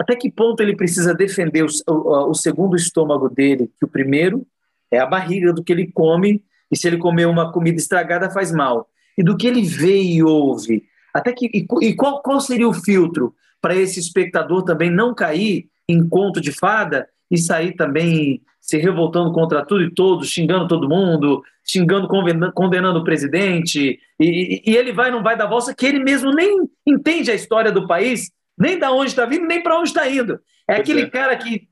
[0.00, 4.46] até que ponto ele precisa defender o, o, o segundo estômago dele, que o primeiro
[4.92, 8.52] é a barriga do que ele come, e se ele comer uma comida estragada faz
[8.52, 8.88] mal.
[9.16, 10.84] E do que ele vê e ouve.
[11.12, 15.66] Até que, e, e qual, qual seria o filtro para esse espectador também não cair
[15.88, 20.88] em conto de fada e sair também se revoltando contra tudo e todos, xingando todo
[20.88, 22.08] mundo, xingando,
[22.54, 26.68] condenando o presidente, e, e, ele vai não vai dar volta que ele mesmo nem
[26.86, 30.38] entende a história do país, nem da onde está vindo, nem para onde está indo.
[30.68, 31.10] É aquele é.
[31.10, 31.68] cara que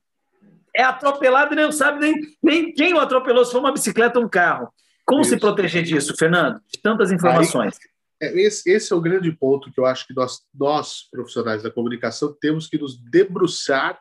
[0.76, 4.24] é atropelado e não sabe nem, nem quem o atropelou, se foi uma bicicleta ou
[4.24, 4.72] um carro.
[5.04, 5.30] Como Isso.
[5.30, 6.60] se proteger disso, Fernando?
[6.72, 7.76] De tantas informações.
[8.22, 11.62] Aí, é, esse, esse, é o grande ponto que eu acho que nós, nós, profissionais
[11.62, 13.98] da comunicação, temos que nos debruçar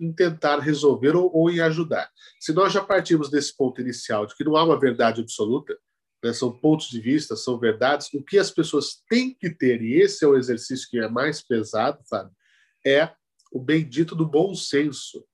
[0.00, 2.10] em tentar resolver ou, ou, em ajudar.
[2.40, 5.76] Se nós já partimos desse ponto inicial de que não há uma verdade absoluta,
[6.24, 10.00] né, são pontos de vista, são verdades, o que as pessoas têm que ter, e
[10.00, 12.32] esse é o exercício que é mais pesado, Fábio,
[12.84, 13.10] é
[13.52, 15.24] o bendito do bom senso.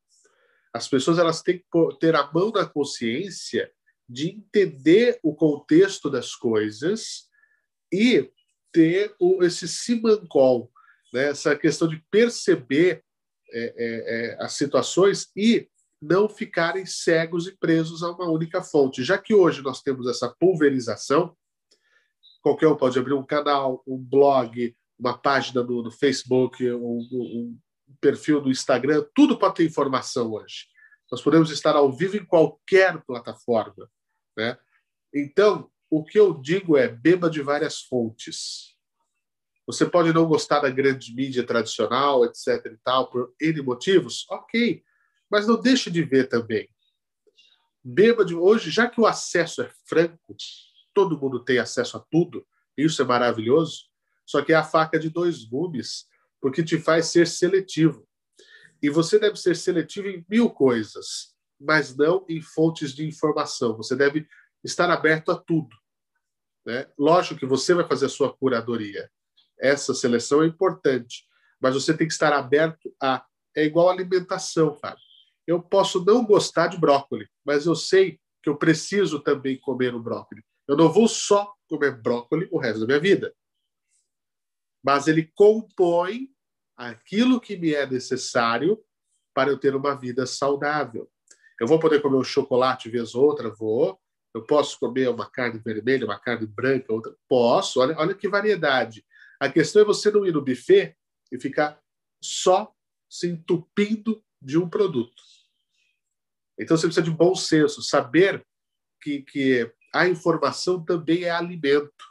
[0.77, 3.71] As pessoas elas têm que ter a mão na consciência
[4.09, 7.29] de entender o contexto das coisas
[7.93, 8.31] e
[8.73, 10.71] ter o, esse simancol,
[11.13, 11.31] né?
[11.31, 13.03] essa questão de perceber
[13.51, 15.69] é, é, é, as situações e
[16.01, 19.03] não ficarem cegos e presos a uma única fonte.
[19.03, 21.35] Já que hoje nós temos essa pulverização,
[22.43, 27.59] qualquer um pode abrir um canal, um blog, uma página no, no Facebook, um, um,
[28.01, 30.67] perfil no Instagram, tudo pode ter informação hoje.
[31.11, 33.91] Nós podemos estar ao vivo em qualquer plataforma.
[34.37, 34.59] Né?
[35.15, 38.75] Então, o que eu digo é beba de várias fontes.
[39.67, 42.67] Você pode não gostar da grande mídia tradicional, etc.
[42.67, 44.83] e tal, por N motivos, ok.
[45.31, 46.69] Mas não deixe de ver também.
[47.83, 50.37] Beba de hoje, já que o acesso é franco,
[50.93, 52.47] todo mundo tem acesso a tudo,
[52.77, 53.85] isso é maravilhoso,
[54.25, 56.07] só que é a faca de dois gumes,
[56.47, 58.07] porque te faz ser seletivo.
[58.81, 63.77] E você deve ser seletivo em mil coisas, mas não em fontes de informação.
[63.77, 64.29] Você deve
[64.63, 65.77] estar aberto a tudo.
[66.65, 66.87] Né?
[66.97, 69.11] Lógico que você vai fazer a sua curadoria,
[69.59, 71.27] essa seleção é importante,
[71.61, 73.27] mas você tem que estar aberto a.
[73.53, 75.03] É igual alimentação, Fábio.
[75.49, 80.01] Eu posso não gostar de brócolis, mas eu sei que eu preciso também comer o
[80.01, 80.45] brócolis.
[80.69, 83.35] Eu não vou só comer brócolis o resto da minha vida.
[84.81, 86.36] Mas ele compõe
[86.77, 88.83] aquilo que me é necessário
[89.35, 91.11] para eu ter uma vida saudável.
[91.61, 93.99] Eu vou poder comer um chocolate vez outra, vou.
[94.35, 97.17] Eu posso comer uma carne vermelha, uma carne branca, outra.
[97.29, 97.81] Posso.
[97.81, 99.05] Olha, olha que variedade.
[99.41, 100.95] A questão é você não ir no buffet
[101.33, 101.81] e ficar
[102.23, 102.75] só
[103.09, 105.23] se entupindo de um produto.
[106.59, 108.47] Então você precisa de bom senso, saber
[109.03, 112.05] que, que a informação também é alimento.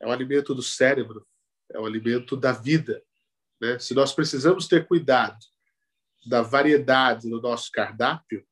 [0.00, 1.26] É o alimento do cérebro.
[1.70, 3.02] É o alimento da vida.
[3.60, 3.78] Né?
[3.78, 5.38] Se nós precisamos ter cuidado
[6.26, 8.46] da variedade no nosso cardápio,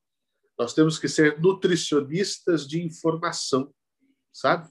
[0.59, 3.75] nós temos que ser nutricionistas de informação,
[4.33, 4.69] sabe?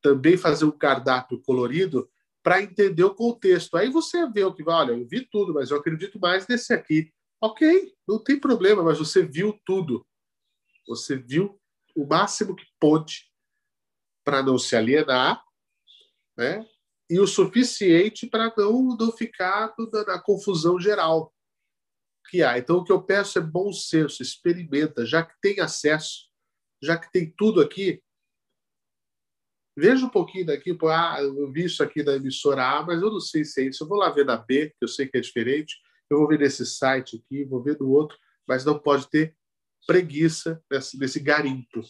[0.00, 2.10] Também fazer um cardápio colorido
[2.42, 3.76] para entender o contexto.
[3.76, 6.72] Aí você vê o que vai, olha, eu vi tudo, mas eu acredito mais nesse
[6.72, 7.12] aqui.
[7.40, 10.06] Ok, não tem problema, mas você viu tudo.
[10.88, 11.60] Você viu
[11.94, 13.30] o máximo que pôde
[14.24, 15.42] para não se alienar,
[16.36, 16.66] né?
[17.08, 21.32] E o suficiente para não, não ficar na, na confusão geral
[22.28, 22.58] que há.
[22.58, 26.28] Então, o que eu peço é bom senso, experimenta, já que tem acesso,
[26.82, 28.02] já que tem tudo aqui.
[29.78, 33.10] Veja um pouquinho daqui, pô, ah, eu vi isso aqui da emissora A, mas eu
[33.10, 33.84] não sei se é isso.
[33.84, 35.76] Eu vou lá ver na B, que eu sei que é diferente.
[36.08, 38.16] Eu vou ver nesse site aqui, vou ver do outro,
[38.48, 39.36] mas não pode ter
[39.86, 41.82] preguiça desse, desse garimpo.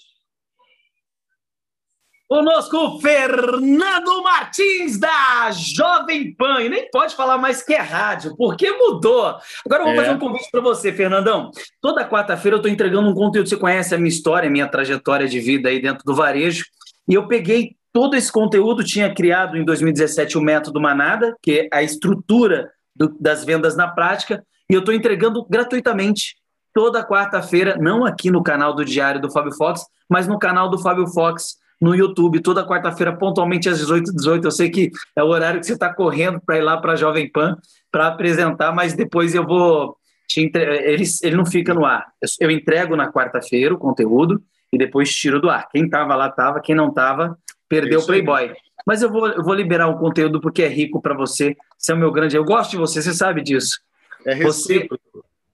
[2.28, 6.62] Conosco, Fernando Martins, da Jovem Pan.
[6.62, 9.36] E nem pode falar mais que é rádio, porque mudou.
[9.64, 9.96] Agora eu vou é.
[9.96, 11.50] fazer um convite para você, Fernandão.
[11.80, 13.48] Toda quarta-feira eu estou entregando um conteúdo.
[13.48, 16.64] Você conhece a minha história, a minha trajetória de vida aí dentro do varejo.
[17.08, 21.68] E eu peguei todo esse conteúdo, tinha criado em 2017 o Método Manada, que é
[21.72, 26.36] a estrutura do, das vendas na prática, e eu estou entregando gratuitamente
[26.74, 30.78] toda quarta-feira, não aqui no canal do Diário do Fábio Fox, mas no canal do
[30.78, 34.14] Fábio Fox no YouTube, toda quarta-feira, pontualmente às 18h18.
[34.14, 34.44] 18.
[34.46, 36.96] Eu sei que é o horário que você está correndo para ir lá para a
[36.96, 37.56] Jovem Pan
[37.90, 40.62] para apresentar, mas depois eu vou te entre...
[40.62, 42.06] ele, ele não fica no ar.
[42.40, 45.68] Eu entrego na quarta-feira o conteúdo e depois tiro do ar.
[45.70, 48.52] Quem estava lá estava, quem não estava, perdeu o Playboy.
[48.86, 51.56] Mas eu vou, eu vou liberar o conteúdo porque é rico para você.
[51.76, 52.36] Você é o meu grande.
[52.36, 53.80] Eu gosto de você, você sabe disso.
[54.24, 54.88] É você,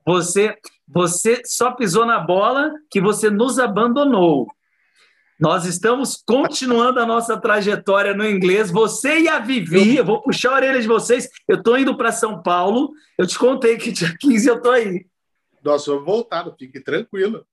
[0.05, 0.57] você,
[0.87, 4.47] você só pisou na bola que você nos abandonou.
[5.43, 8.71] Nós estamos continuando a nossa trajetória no inglês.
[8.71, 11.29] Você e a Vivi, eu vou puxar a orelha de vocês.
[11.49, 12.93] Eu estou indo para São Paulo.
[13.19, 15.05] Eu te contei que dia 15 eu estou aí.
[15.65, 17.45] Nós vamos voltar, fique tranquilo.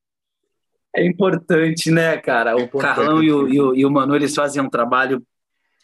[0.95, 2.51] É importante, né, cara?
[2.51, 5.25] É o Carlão e o, e, o, e o Manu, eles fazem um trabalho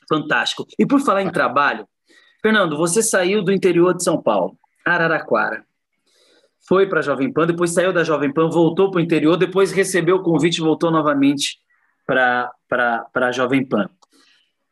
[0.07, 0.67] fantástico.
[0.77, 1.87] E por falar em trabalho,
[2.39, 5.65] Fernando, você saiu do interior de São Paulo, Araraquara.
[6.67, 9.71] Foi para a Jovem Pan, depois saiu da Jovem Pan, voltou para o interior, depois
[9.71, 11.64] recebeu o convite e voltou novamente
[12.05, 12.51] para
[13.13, 13.89] a Jovem Pan.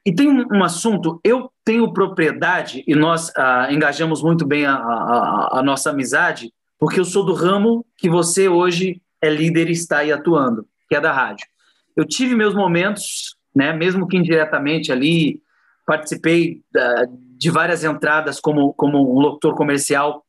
[0.05, 4.75] E tem um, um, assunto, eu tenho propriedade, e nós ah, engajamos muito bem a,
[4.75, 9.71] a, a, nossa amizade, porque eu sou do ramo que você hoje é líder e
[9.71, 11.47] está aí atuando, que é da rádio.
[11.95, 15.41] Eu tive meus momentos, né, mesmo que indiretamente ali,
[15.85, 17.05] participei da,
[17.37, 20.25] de várias entradas como, como um locutor comercial,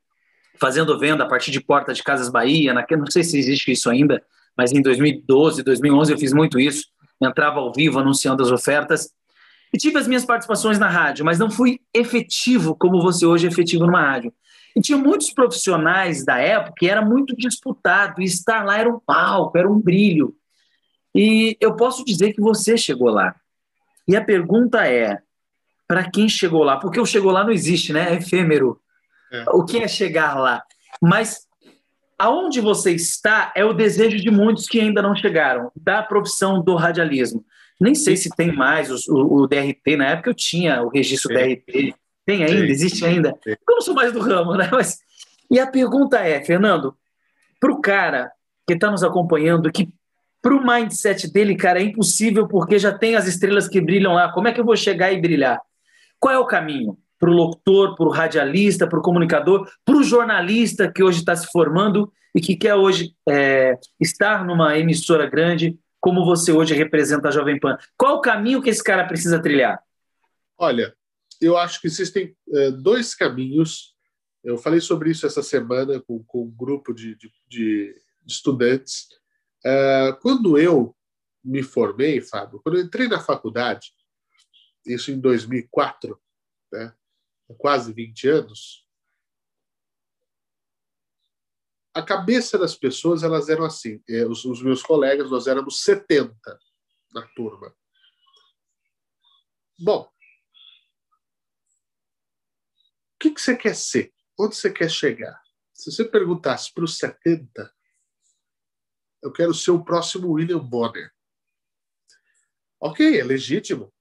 [0.61, 3.91] fazendo venda a partir de Porta de Casas Bahia, naquele, não sei se existe isso
[3.91, 4.23] ainda,
[4.57, 6.94] mas em 2012, 2011 eu fiz muito isso
[7.25, 9.11] entrava ao vivo anunciando as ofertas.
[9.73, 13.51] E tive as minhas participações na rádio, mas não fui efetivo como você hoje é
[13.51, 14.33] efetivo numa rádio.
[14.77, 18.99] E tinha muitos profissionais da época que era muito disputado, e estar lá era um
[18.99, 20.35] palco, era um brilho.
[21.15, 23.35] E eu posso dizer que você chegou lá.
[24.07, 25.21] E a pergunta é:
[25.87, 26.77] para quem chegou lá?
[26.77, 28.13] Porque o chegou lá não existe, né?
[28.13, 28.81] É efêmero.
[29.33, 29.45] É.
[29.51, 30.63] O que é chegar lá?
[31.01, 31.47] Mas
[32.19, 36.75] aonde você está é o desejo de muitos que ainda não chegaram, da profissão do
[36.75, 37.45] radialismo.
[37.81, 41.29] Nem sei se tem mais o, o, o DRT, na época eu tinha o registro
[41.29, 41.35] Sim.
[41.35, 41.95] DRT.
[42.27, 42.67] Tem ainda?
[42.67, 43.31] Existe ainda?
[43.43, 43.51] Sim.
[43.51, 44.69] Eu não sou mais do ramo, né?
[44.73, 44.99] Mas...
[45.51, 46.97] E a pergunta é, Fernando,
[47.61, 48.33] para o cara
[48.67, 49.93] que está nos acompanhando, que
[50.41, 54.31] para o mindset dele, cara, é impossível porque já tem as estrelas que brilham lá.
[54.31, 55.61] Como é que eu vou chegar e brilhar?
[56.21, 56.99] Qual é o caminho?
[57.25, 61.35] Para o locutor, para o radialista, para o comunicador, para o jornalista que hoje está
[61.35, 67.29] se formando e que quer hoje é, estar numa emissora grande, como você hoje representa
[67.29, 67.79] a Jovem Pan.
[67.97, 69.83] Qual o caminho que esse cara precisa trilhar?
[70.59, 70.95] Olha,
[71.41, 73.95] eu acho que existem é, dois caminhos.
[74.43, 77.95] Eu falei sobre isso essa semana com, com um grupo de, de, de
[78.27, 79.09] estudantes.
[79.65, 80.95] É, quando eu
[81.43, 83.95] me formei, Fábio, quando eu entrei na faculdade,
[84.85, 86.21] isso em 2004,
[86.71, 86.93] né,
[87.59, 88.85] quase 20 anos,
[91.93, 94.03] a cabeça das pessoas elas eram assim.
[94.09, 96.59] É, os, os meus colegas, nós éramos 70
[97.13, 97.75] na turma.
[99.79, 100.03] Bom,
[103.15, 104.13] o que, que você quer ser?
[104.39, 105.41] Onde você quer chegar?
[105.73, 107.73] Se você perguntasse para os 70,
[109.23, 111.13] eu quero ser o próximo William Bonner.
[112.81, 113.93] Ok, é legítimo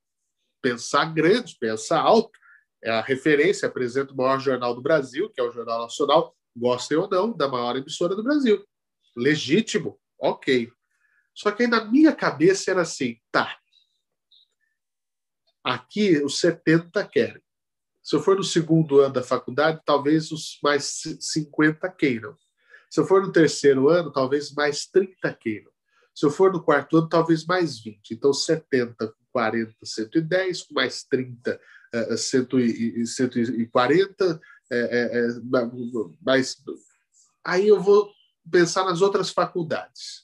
[0.62, 2.38] pensar grande, pensar alto,
[2.84, 6.98] é a referência, apresenta o maior jornal do Brasil, que é o Jornal Nacional, gostem
[6.98, 8.64] ou não, da maior emissora do Brasil.
[9.16, 10.70] Legítimo, ok.
[11.34, 13.58] Só que aí na minha cabeça era assim, tá.
[15.64, 17.42] Aqui os 70 querem.
[18.04, 22.38] Se eu for no segundo ano da faculdade, talvez os mais 50 queiram.
[22.90, 25.72] Se eu for no terceiro ano, talvez mais 30 queiram.
[26.14, 28.14] Se eu for no quarto ano, talvez mais 20.
[28.14, 31.60] Então, 70, 40, 110, com mais 30,
[31.94, 34.42] uh, 140,
[34.72, 35.28] é, é,
[36.22, 36.58] mais.
[37.46, 38.12] Aí eu vou
[38.50, 40.24] pensar nas outras faculdades.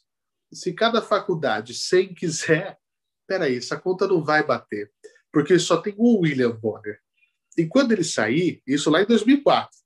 [0.51, 2.79] Se cada faculdade, sem quiser,
[3.27, 4.91] peraí, essa conta não vai bater,
[5.31, 6.99] porque só tem um William Bonner.
[7.57, 9.77] E quando ele sair, isso lá em 2004,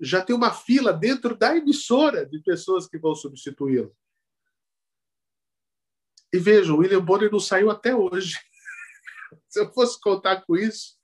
[0.00, 3.96] já tem uma fila dentro da emissora de pessoas que vão substituí-lo.
[6.32, 8.38] E vejam, o William Bonner não saiu até hoje.
[9.54, 10.96] Se eu fosse contar com isso,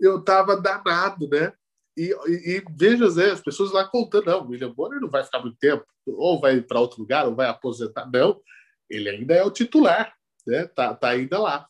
[0.00, 1.52] eu estava danado, né?
[1.96, 5.22] E, e, e veja, né, as pessoas lá contando, não, o William Bonner não vai
[5.22, 8.10] ficar muito tempo, ou vai para outro lugar, ou vai aposentar.
[8.10, 8.42] Não,
[8.90, 10.12] ele ainda é o titular,
[10.44, 10.66] né?
[10.66, 11.68] Tá, tá ainda lá.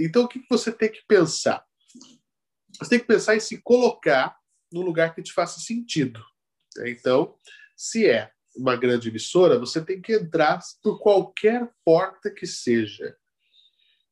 [0.00, 1.64] Então, o que você tem que pensar?
[2.80, 4.36] Você tem que pensar em se colocar
[4.72, 6.20] no lugar que te faça sentido.
[6.86, 7.36] Então,
[7.76, 13.16] se é uma grande emissora, você tem que entrar por qualquer porta que seja.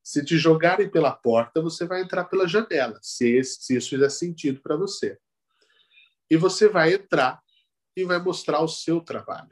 [0.03, 4.09] Se te jogarem pela porta, você vai entrar pela janela, se, esse, se isso fizer
[4.09, 5.19] sentido para você
[6.31, 7.43] e você vai entrar
[7.97, 9.51] e vai mostrar o seu trabalho.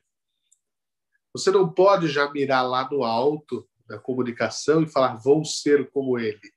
[1.32, 6.18] Você não pode já mirar lá no alto da comunicação e falar vou ser como
[6.18, 6.52] ele.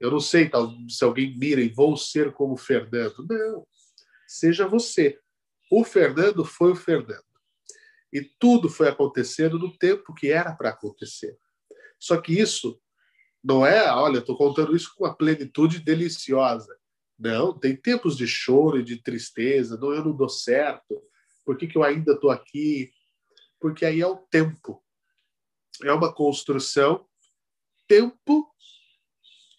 [0.00, 0.50] Eu não sei
[0.88, 3.24] se alguém mira e vou ser como o Fernando.
[3.28, 3.64] Não.
[4.26, 5.18] Seja você.
[5.70, 7.22] O Fernando foi o Fernando.
[8.12, 11.38] E tudo foi acontecendo no tempo que era para acontecer.
[11.98, 12.81] Só que isso
[13.42, 16.76] não é, olha, estou contando isso com uma plenitude deliciosa.
[17.18, 19.76] Não, tem tempos de choro e de tristeza.
[19.76, 21.02] Não, eu não dou certo.
[21.44, 22.92] Por que, que eu ainda estou aqui?
[23.60, 24.82] Porque aí é o tempo.
[25.82, 27.06] É uma construção.
[27.88, 28.48] Tempo,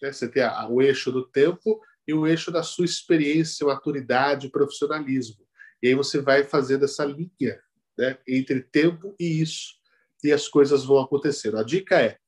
[0.02, 0.12] né?
[0.12, 5.46] você tem a, o eixo do tempo e o eixo da sua experiência, maturidade, profissionalismo.
[5.82, 7.62] E aí você vai fazendo essa linha
[7.96, 9.74] né, entre tempo e isso.
[10.22, 11.58] E as coisas vão acontecendo.
[11.58, 12.18] A dica é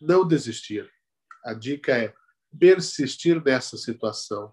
[0.00, 0.88] não desistir.
[1.44, 2.14] A dica é
[2.58, 4.52] persistir nessa situação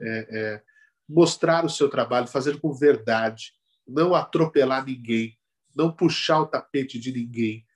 [0.00, 0.62] é, é,
[1.08, 3.52] mostrar o seu trabalho, fazer com verdade,
[3.86, 5.38] não atropelar ninguém,
[5.74, 7.66] não puxar o tapete de ninguém.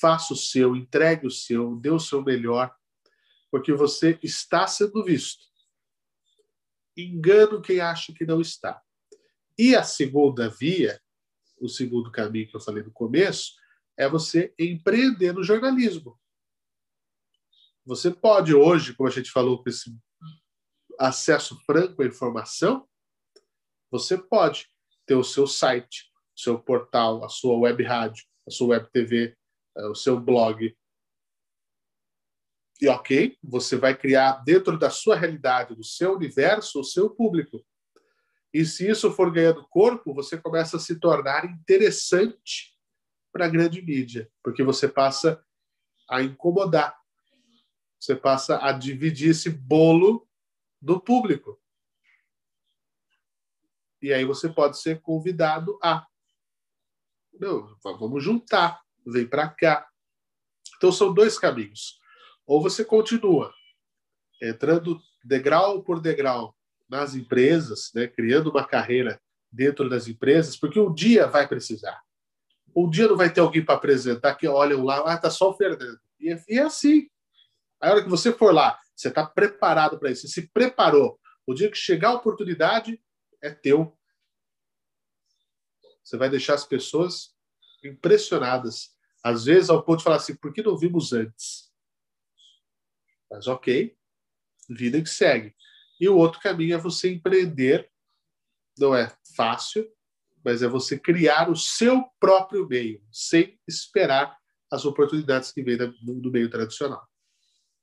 [0.00, 2.74] Faça o seu, entregue o seu, dê o seu melhor,
[3.50, 5.44] porque você está sendo visto.
[6.96, 8.82] Engano quem acha que não está.
[9.58, 11.00] E a segunda via,
[11.58, 13.52] o segundo caminho que eu falei no começo,
[13.96, 16.18] é você empreender no jornalismo.
[17.86, 19.96] Você pode hoje, como a gente falou com esse
[20.98, 22.88] acesso franco à informação,
[23.88, 24.68] você pode
[25.06, 29.36] ter o seu site, seu portal, a sua web rádio, a sua web TV,
[29.76, 30.76] eh, o seu blog.
[32.80, 37.64] E ok, você vai criar dentro da sua realidade, do seu universo, o seu público.
[38.52, 42.76] E se isso for ganhando corpo, você começa a se tornar interessante
[43.32, 45.40] para a grande mídia, porque você passa
[46.10, 46.98] a incomodar,
[47.98, 50.28] você passa a dividir esse bolo
[50.80, 51.60] do público.
[54.00, 56.06] E aí você pode ser convidado a.
[57.82, 59.88] Vamos juntar, vem para cá.
[60.76, 61.98] Então são dois caminhos.
[62.46, 63.52] Ou você continua
[64.40, 66.54] entrando degrau por degrau
[66.88, 69.20] nas empresas, né, criando uma carreira
[69.50, 72.00] dentro das empresas, porque um dia vai precisar.
[72.74, 75.54] Um dia não vai ter alguém para apresentar que olham lá, ah, tá só o
[75.54, 75.98] Fernando.
[76.20, 77.08] E é, é assim.
[77.80, 80.22] A hora que você for lá você está preparado para isso.
[80.26, 81.20] Você se preparou.
[81.46, 83.00] O dia que chegar a oportunidade,
[83.42, 83.96] é teu.
[86.02, 87.36] Você vai deixar as pessoas
[87.84, 88.96] impressionadas.
[89.22, 91.70] Às vezes, ao ponto de falar assim: por que não vimos antes?
[93.30, 93.96] Mas ok,
[94.70, 95.54] vida que segue.
[96.00, 97.90] E o outro caminho é você empreender.
[98.78, 99.90] Não é fácil,
[100.44, 104.38] mas é você criar o seu próprio meio, sem esperar
[104.70, 107.06] as oportunidades que vêm do meio tradicional.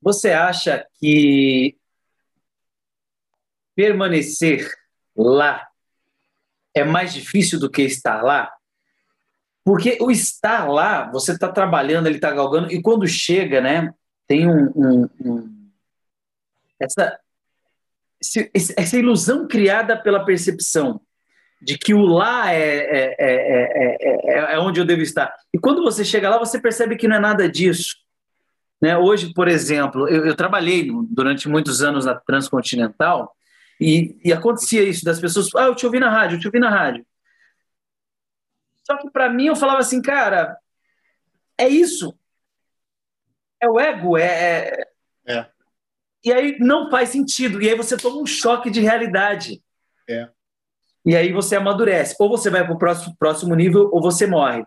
[0.04, 1.78] Você acha que
[3.74, 4.70] permanecer
[5.16, 5.66] lá
[6.74, 8.52] é mais difícil do que estar lá?
[9.64, 13.94] Porque o estar lá, você está trabalhando, ele está galgando, e quando chega, né,
[14.28, 15.70] tem um, um, um
[16.78, 17.18] essa,
[18.76, 21.00] essa ilusão criada pela percepção
[21.62, 25.34] de que o lá é, é, é, é, onde eu devo estar.
[25.50, 28.03] E quando você chega lá, você percebe que não é nada disso.
[28.80, 28.96] Né?
[28.96, 33.34] Hoje, por exemplo, eu, eu, trabalhei durante muitos anos na Transcontinental
[33.80, 36.58] e, e, acontecia isso das pessoas, ah, eu te ouvi na rádio, eu te ouvi
[36.58, 37.04] na rádio.
[38.84, 40.56] Só que para mim eu falava assim, cara,
[41.58, 42.16] é isso.
[43.60, 44.68] É o ego, é,
[45.26, 45.36] é.
[45.38, 45.46] é.
[46.22, 47.62] e aí não faz sentido.
[47.62, 49.62] E aí você toma um choque de realidade.
[50.08, 50.28] É.
[51.04, 52.14] E aí você amadurece.
[52.18, 54.64] Ou você vai para o próximo, próximo nível, ou você morre.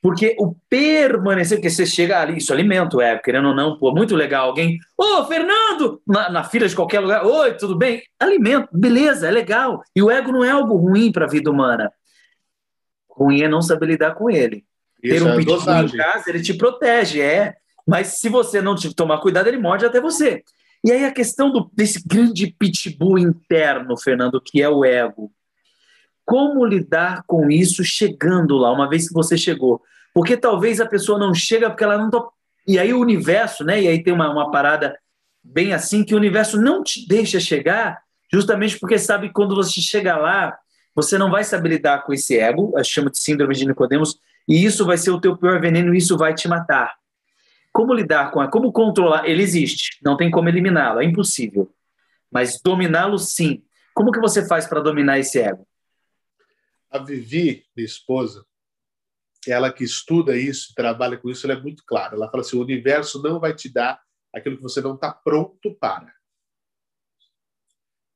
[0.00, 3.92] Porque o permanecer, porque você chega ali, isso alimenta o ego, querendo ou não, pô,
[3.92, 4.48] muito legal.
[4.48, 8.02] Alguém, ô, oh, Fernando, na, na, fila de qualquer lugar, oi, tudo bem?
[8.18, 9.82] Alimento, beleza, é legal.
[9.94, 11.92] E o ego não é algo ruim para a vida humana.
[13.10, 14.64] Ruim é não saber lidar com ele.
[15.02, 17.54] Isso, Ter um é pitbull em casa, ele te protege, é.
[17.86, 20.44] Mas se você não tomar cuidado, ele morde até você.
[20.84, 25.32] E aí a questão do, desse grande pitbull interno, Fernando, que é o ego.
[26.28, 29.80] Como lidar com isso chegando lá, uma vez que você chegou?
[30.12, 32.22] Porque talvez a pessoa não chega porque ela não tá...
[32.66, 33.80] E aí o universo, né?
[33.80, 34.94] E aí tem uma, uma parada
[35.42, 39.80] bem assim, que o universo não te deixa chegar, justamente porque sabe que quando você
[39.80, 40.58] chega lá,
[40.94, 44.84] você não vai saber lidar com esse ego, chama de síndrome de Nicodemos, e isso
[44.84, 46.94] vai ser o teu pior veneno, e isso vai te matar.
[47.72, 49.26] Como lidar com, como controlar?
[49.26, 51.72] Ele existe, não tem como eliminá-lo, é impossível.
[52.30, 53.62] Mas dominá-lo, sim.
[53.94, 55.66] Como que você faz para dominar esse ego?
[56.90, 58.44] A Vivi, minha esposa,
[59.46, 62.14] ela que estuda isso, trabalha com isso, ela é muito clara.
[62.14, 64.00] Ela fala assim: o universo não vai te dar
[64.34, 66.12] aquilo que você não está pronto para.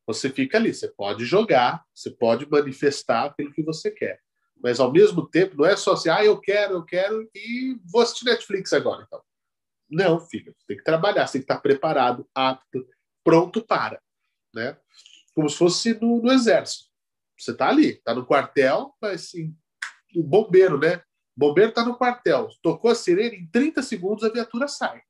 [0.07, 4.21] Você fica ali, você pode jogar, você pode manifestar aquilo que você quer.
[4.63, 8.03] Mas ao mesmo tempo, não é só assim, ah, eu quero, eu quero e vou
[8.03, 9.23] assistir Netflix agora, então.
[9.91, 12.87] Não, filho, tem que trabalhar, tem que estar preparado, apto,
[13.23, 14.01] pronto para,
[14.55, 14.79] né?
[15.35, 16.92] Como se fosse no, no exército.
[17.43, 19.57] Você está ali, está no quartel, mas assim,
[20.15, 20.99] o bombeiro, né?
[21.37, 25.03] O bombeiro está no quartel, tocou a sirene, em 30 segundos a viatura sai.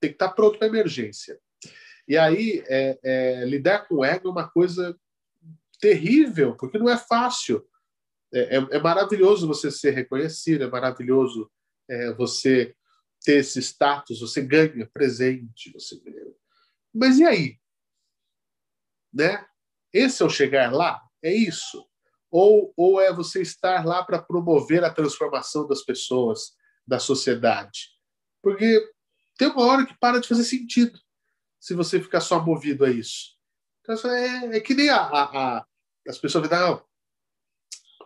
[0.00, 1.40] Tem que estar pronto para emergência.
[2.06, 4.96] E aí, é, é, lidar com o ego é uma coisa
[5.80, 7.66] terrível, porque não é fácil.
[8.32, 11.50] É, é, é maravilhoso você ser reconhecido, é maravilhoso
[11.88, 12.72] é, você
[13.24, 16.00] ter esse status, você ganha presente, você.
[16.94, 17.58] Mas e aí?
[19.12, 19.44] Né?
[19.92, 21.00] Esse é o chegar lá?
[21.22, 21.86] É isso?
[22.30, 26.52] Ou, ou é você estar lá para promover a transformação das pessoas,
[26.86, 27.90] da sociedade?
[28.42, 28.86] Porque
[29.38, 30.98] tem uma hora que para de fazer sentido
[31.58, 33.36] se você ficar só movido a isso.
[33.80, 35.66] Então, é, é que nem a, a, a
[36.06, 36.82] as pessoas dizem, não,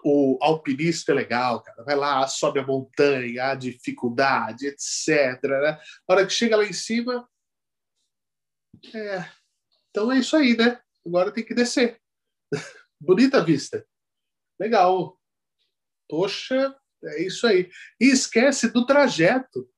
[0.05, 1.85] o alpinista é legal, cara.
[1.85, 5.41] Vai lá, sobe a montanha, a dificuldade, etc.
[5.45, 5.81] Né?
[6.09, 7.29] Hora que chega lá em cima,
[8.93, 9.25] é,
[9.91, 10.81] então é isso aí, né?
[11.07, 12.01] Agora tem que descer.
[13.01, 13.87] Bonita vista.
[14.59, 15.19] Legal.
[16.09, 17.71] Poxa, é isso aí.
[18.01, 19.69] E esquece do trajeto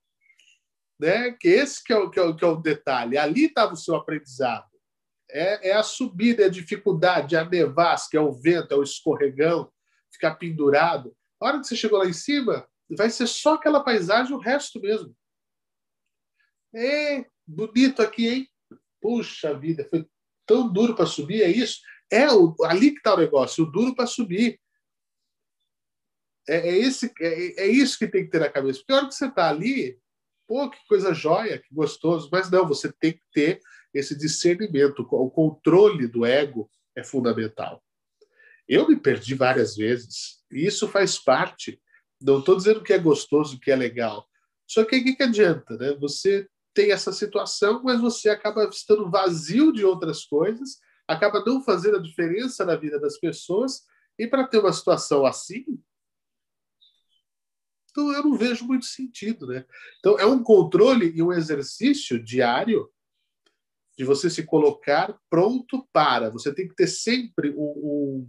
[0.98, 1.32] né?
[1.32, 3.18] Que esse que é o, que é o, que é o detalhe.
[3.18, 4.68] Ali estava o seu aprendizado.
[5.30, 8.82] É, é, a subida, é a dificuldade, é a nevasca, é o vento, é o
[8.82, 9.70] escorregão,
[10.12, 11.16] ficar pendurado.
[11.40, 14.80] A hora que você chegou lá em cima, vai ser só aquela paisagem, o resto
[14.80, 15.14] mesmo.
[16.74, 18.48] É bonito aqui, hein?
[19.00, 20.06] Puxa vida, foi
[20.46, 21.80] tão duro para subir, é isso?
[22.10, 24.60] É o, ali que está o negócio, o duro para subir.
[26.48, 28.78] É, é esse, é, é, isso que tem que ter na cabeça.
[28.80, 29.98] Porque a hora que você está ali,
[30.46, 32.28] pô, que coisa jóia, que gostoso.
[32.30, 33.60] Mas não, você tem que ter
[33.92, 35.06] esse discernimento.
[35.10, 37.82] O controle do ego é fundamental.
[38.68, 41.80] Eu me perdi várias vezes, e isso faz parte.
[42.20, 44.26] Não estou dizendo que é gostoso, que é legal.
[44.66, 45.94] Só que o que, que adianta, né?
[46.00, 51.98] Você tem essa situação, mas você acaba estando vazio de outras coisas, acaba não fazendo
[51.98, 53.82] a diferença na vida das pessoas,
[54.18, 55.64] e para ter uma situação assim,
[57.94, 59.46] então, eu não vejo muito sentido.
[59.46, 59.64] Né?
[60.00, 62.90] Então, é um controle e um exercício diário
[63.96, 66.28] de você se colocar pronto para.
[66.30, 68.28] Você tem que ter sempre um,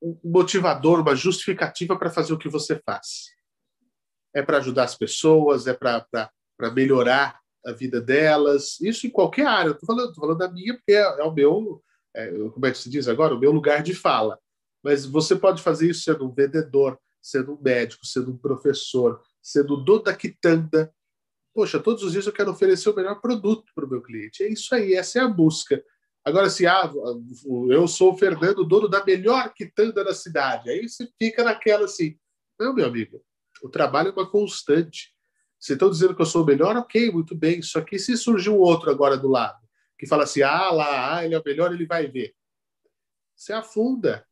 [0.00, 3.26] um, motivador, uma justificativa para fazer o que você faz.
[4.34, 6.08] É para ajudar as pessoas, é para
[6.74, 9.70] melhorar a vida delas, isso em qualquer área.
[9.70, 11.82] Estou falando, falando da minha, porque é, é o meu,
[12.14, 13.34] é, como é que se diz agora?
[13.34, 14.38] O meu lugar de fala.
[14.82, 19.76] Mas você pode fazer isso sendo um vendedor, sendo um médico, sendo um professor, sendo
[19.76, 20.92] dono da quitanda.
[21.54, 24.42] Poxa, todos os dias eu quero oferecer o melhor produto para o meu cliente.
[24.42, 25.82] É isso aí, essa é a busca.
[26.24, 26.90] Agora, se ah,
[27.68, 32.16] eu sou o Fernando, dono da melhor quitanda da cidade, aí você fica naquela assim.
[32.58, 33.22] Não, meu amigo,
[33.62, 35.14] o trabalho é uma constante.
[35.58, 37.62] Se estão dizendo que eu sou o melhor, ok, muito bem.
[37.62, 39.60] Só que se surgir um outro agora do lado,
[39.98, 42.34] que fala assim, ah lá, ah, ele é o melhor, ele vai ver.
[43.36, 44.26] Você afunda.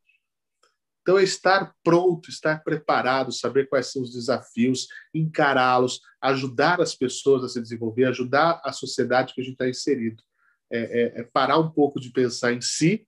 [1.01, 7.43] Então, é estar pronto, estar preparado, saber quais são os desafios, encará-los, ajudar as pessoas
[7.43, 10.21] a se desenvolver, ajudar a sociedade que a gente está inserido.
[10.69, 13.05] É, é, é, parar um pouco de pensar em si,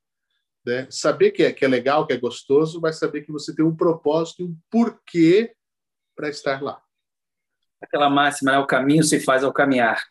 [0.65, 0.87] né?
[0.89, 3.75] saber que é, que é legal, que é gostoso, mas saber que você tem um
[3.75, 5.53] propósito e um porquê
[6.15, 6.81] para estar lá.
[7.81, 8.59] Aquela máxima, né?
[8.59, 10.01] o caminho se faz ao caminhar.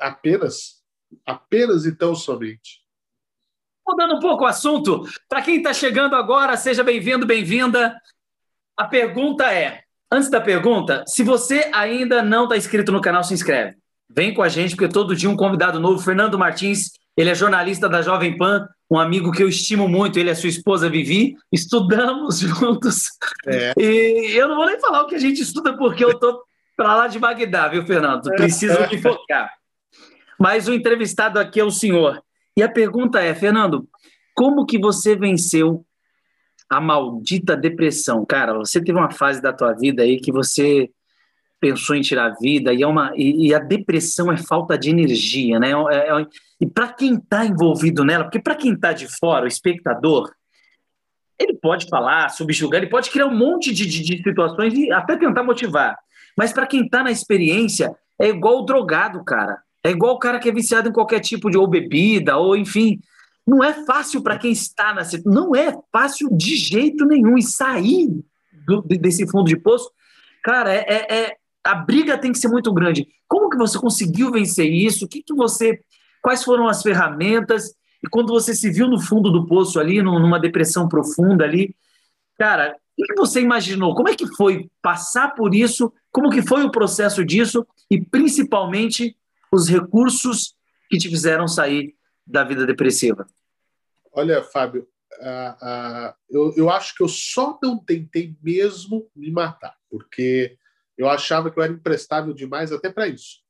[0.00, 0.82] Apenas,
[1.26, 2.82] apenas então somente.
[3.86, 8.00] Mudando um pouco o assunto, para quem está chegando agora, seja bem-vindo, bem-vinda.
[8.76, 13.34] A pergunta é: antes da pergunta, se você ainda não está inscrito no canal, se
[13.34, 13.76] inscreve.
[14.08, 17.88] Vem com a gente, porque todo dia um convidado novo, Fernando Martins, ele é jornalista
[17.88, 21.36] da Jovem Pan, um amigo que eu estimo muito, ele e a sua esposa Vivi,
[21.52, 23.06] estudamos juntos.
[23.46, 23.72] É.
[23.78, 26.42] E eu não vou nem falar o que a gente estuda, porque eu tô
[26.76, 28.30] para lá de Bagdá, viu, Fernando?
[28.30, 29.52] Preciso me focar.
[30.38, 32.20] Mas o entrevistado aqui é o senhor.
[32.56, 33.88] E a pergunta é, Fernando,
[34.34, 35.84] como que você venceu
[36.68, 38.24] a maldita depressão?
[38.26, 40.90] Cara, você teve uma fase da tua vida aí que você
[41.64, 44.90] pensou em tirar a vida e, é uma, e, e a depressão é falta de
[44.90, 45.70] energia, né?
[45.90, 46.26] É, é,
[46.60, 50.30] e para quem está envolvido nela, porque para quem está de fora, o espectador,
[51.38, 55.16] ele pode falar, subjugar, ele pode criar um monte de, de, de situações e até
[55.16, 55.96] tentar motivar.
[56.36, 59.58] Mas para quem está na experiência, é igual o drogado, cara.
[59.82, 63.00] É igual o cara que é viciado em qualquer tipo de ou bebida, ou enfim.
[63.46, 67.38] Não é fácil para quem está na Não é fácil de jeito nenhum.
[67.38, 68.08] E sair
[68.66, 69.90] do, desse fundo de poço,
[70.42, 73.08] cara, é, é, é, a briga tem que ser muito grande.
[73.26, 75.06] Como que você conseguiu vencer isso?
[75.06, 75.80] O que, que você.
[76.22, 77.74] Quais foram as ferramentas?
[78.02, 81.74] E quando você se viu no fundo do poço ali, numa depressão profunda ali,
[82.38, 83.94] cara, o que você imaginou?
[83.94, 85.92] Como é que foi passar por isso?
[86.12, 87.66] Como que foi o processo disso?
[87.90, 89.16] E principalmente
[89.50, 90.54] os recursos
[90.90, 91.94] que te fizeram sair
[92.26, 93.26] da vida depressiva?
[94.12, 94.86] Olha, Fábio,
[95.20, 100.56] uh, uh, eu, eu acho que eu só não tentei mesmo me matar, porque
[100.96, 103.42] eu achava que eu era imprestável demais até para isso.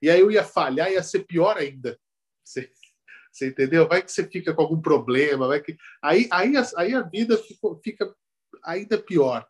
[0.00, 1.98] E aí eu ia falhar, ia ser pior ainda.
[2.42, 2.70] Você,
[3.30, 3.86] você, entendeu?
[3.86, 7.36] Vai que você fica com algum problema, vai que aí aí a, aí a vida
[7.38, 8.14] fica, fica
[8.64, 9.46] ainda pior.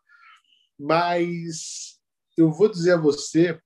[0.79, 1.99] Mas
[2.37, 3.61] eu vou dizer a você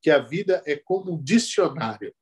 [0.00, 2.14] que a vida é como um dicionário.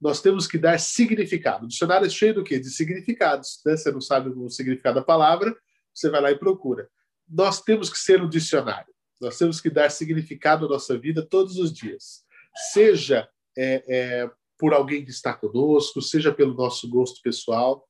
[0.00, 1.64] Nós temos que dar significado.
[1.64, 2.58] O dicionário é cheio do quê?
[2.58, 3.60] De significados.
[3.66, 3.76] Né?
[3.76, 5.56] Você não sabe o significado da palavra,
[5.92, 6.88] você vai lá e procura.
[7.28, 8.94] Nós temos que ser um dicionário.
[9.20, 12.24] Nós temos que dar significado à nossa vida todos os dias.
[12.72, 17.88] Seja é, é, por alguém que está conosco, seja pelo nosso gosto pessoal.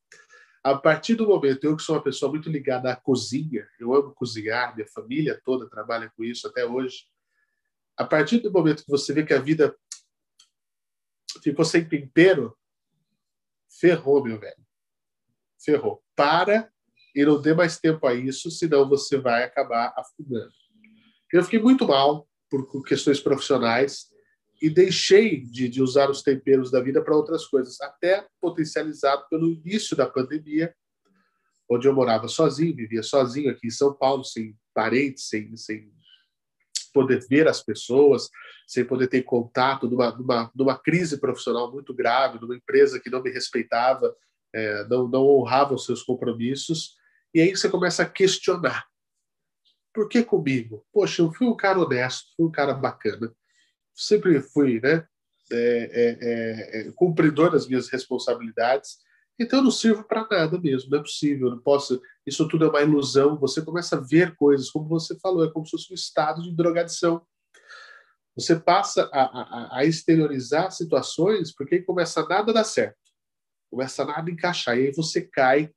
[0.62, 4.14] A partir do momento, eu que sou uma pessoa muito ligada à cozinha, eu amo
[4.14, 7.04] cozinhar, minha família toda trabalha com isso até hoje
[7.98, 9.76] a partir do momento que você vê que a vida
[11.42, 12.56] ficou sem tempero,
[13.68, 14.64] ferrou, meu velho.
[15.60, 16.00] Ferrou.
[16.14, 16.72] Para
[17.12, 20.52] e não dê mais tempo a isso, senão você vai acabar afundando.
[21.32, 24.06] Eu fiquei muito mal por questões profissionais
[24.60, 29.52] e deixei de, de usar os temperos da vida para outras coisas, até potencializado pelo
[29.52, 30.74] início da pandemia,
[31.70, 35.92] onde eu morava sozinho, vivia sozinho aqui em São Paulo, sem parentes, sem, sem
[36.92, 38.28] poder ver as pessoas,
[38.66, 43.22] sem poder ter contato numa, numa, numa crise profissional muito grave, numa empresa que não
[43.22, 44.14] me respeitava,
[44.54, 46.96] é, não, não honrava os seus compromissos.
[47.34, 48.86] E aí você começa a questionar.
[49.98, 50.86] Por que comigo?
[50.92, 53.34] Poxa, eu fui um cara honesto, fui um cara bacana.
[53.92, 55.04] Sempre fui né,
[55.50, 58.98] é, é, é, é cumpridor das minhas responsabilidades
[59.38, 62.02] então eu não sirvo para nada mesmo, não é possível, não posso.
[62.26, 63.38] Isso tudo é uma ilusão.
[63.38, 66.52] Você começa a ver coisas, como você falou, é como se fosse um estado de
[66.52, 67.24] drogadição.
[68.34, 72.98] Você passa a, a, a exteriorizar situações porque aí começa nada a dar certo,
[73.70, 75.72] começa nada a encaixar, e aí você cai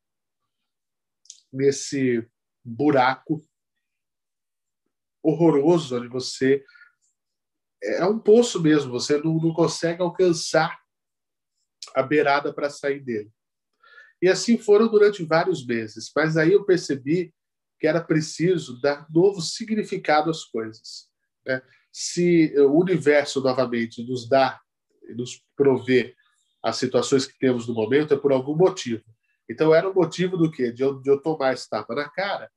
[1.52, 2.26] nesse
[2.64, 3.44] buraco
[5.22, 6.64] horroroso onde você
[7.82, 10.80] é um poço mesmo, você não, não consegue alcançar
[11.94, 13.30] a beirada para sair dele.
[14.20, 16.10] E assim foram durante vários meses.
[16.14, 17.34] Mas aí eu percebi
[17.80, 21.08] que era preciso dar novo significado às coisas.
[21.44, 21.60] Né?
[21.90, 24.60] Se o universo novamente nos dá,
[25.16, 26.14] nos provê
[26.62, 29.02] as situações que temos no momento, é por algum motivo.
[29.50, 30.70] Então era o motivo do quê?
[30.70, 32.48] De eu, de eu tomar esse tapa na cara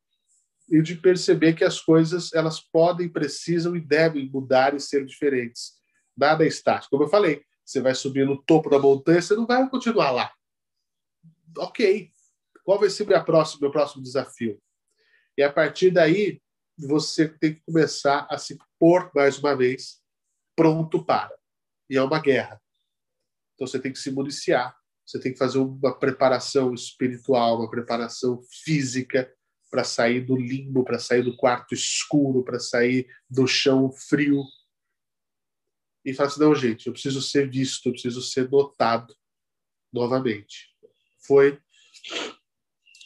[0.70, 5.74] e de perceber que as coisas elas podem, precisam e devem mudar e ser diferentes.
[6.18, 6.92] Nada é estático.
[6.92, 10.32] Como eu falei, você vai subir no topo da montanha, você não vai continuar lá
[11.58, 12.12] ok,
[12.64, 14.62] qual vai ser meu próximo, meu próximo desafio?
[15.38, 16.42] E a partir daí,
[16.78, 20.02] você tem que começar a se pôr, mais uma vez,
[20.56, 21.34] pronto para.
[21.90, 22.62] E é uma guerra.
[23.54, 28.42] Então você tem que se municiar, você tem que fazer uma preparação espiritual, uma preparação
[28.64, 29.32] física
[29.76, 34.44] para sair do limbo, para sair do quarto escuro, para sair do chão frio.
[36.06, 39.14] E falar assim: não, gente, eu preciso ser visto, eu preciso ser notado
[39.92, 40.76] novamente
[41.26, 41.60] foi,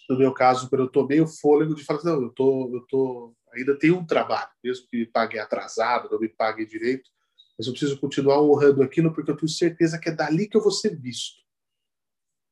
[0.10, 3.36] no meu caso, quando eu tomei o fôlego de falar, não, eu tô, eu tô,
[3.54, 7.10] ainda tenho um trabalho, mesmo que me pague atrasado, não me pague direito,
[7.58, 10.62] mas eu preciso continuar honrando aquilo porque eu tenho certeza que é dali que eu
[10.62, 11.40] vou ser visto.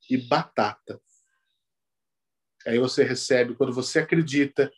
[0.09, 1.01] E batata.
[2.68, 4.70] Aí você recebe, quando você acredita,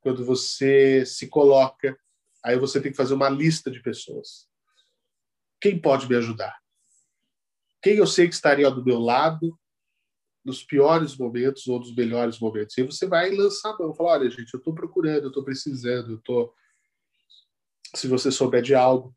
[0.00, 1.94] quando você se coloca,
[2.42, 4.48] aí você tem que fazer uma lista de pessoas.
[5.60, 6.58] Quem pode me ajudar?
[7.82, 9.58] Quem eu sei que estaria do meu lado
[10.42, 12.78] nos piores momentos ou nos melhores momentos?
[12.78, 16.12] E você vai lançar a mão, falar, olha, gente, eu estou procurando, eu estou precisando,
[16.12, 16.54] eu estou...
[17.94, 19.14] Se você souber de algo,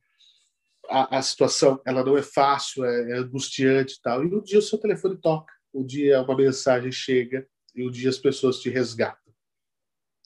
[0.89, 4.23] a, a, situação ela não é fácil, é, é angustiante e tal.
[4.23, 7.47] E um dia o seu telefone toca, um dia uma mensagem chega
[7.77, 9.33] e um dia as pessoas te resgatam.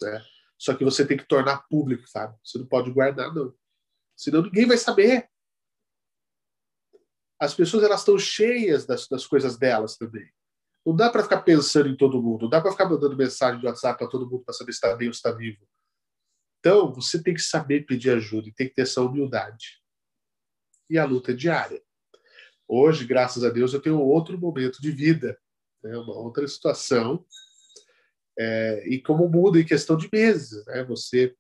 [0.01, 0.25] Né?
[0.57, 2.37] Só que você tem que tornar público, sabe?
[2.43, 3.53] Você não pode guardar, não.
[4.15, 5.29] Senão ninguém vai saber.
[7.39, 10.31] As pessoas elas estão cheias das, das coisas delas também.
[10.85, 12.43] Não dá para ficar pensando em todo mundo.
[12.43, 14.95] Não dá para ficar mandando mensagem de WhatsApp para todo mundo para saber se está
[14.95, 15.67] bem ou se está vivo.
[16.59, 19.81] Então, você tem que saber pedir ajuda e tem que ter essa humildade
[20.91, 21.81] e a luta é diária.
[22.67, 25.39] Hoje, graças a Deus, eu tenho outro momento de vida,
[25.83, 25.97] né?
[25.97, 27.25] uma outra situação,
[28.37, 30.83] é, e como muda em questão de meses, né?
[30.83, 31.35] você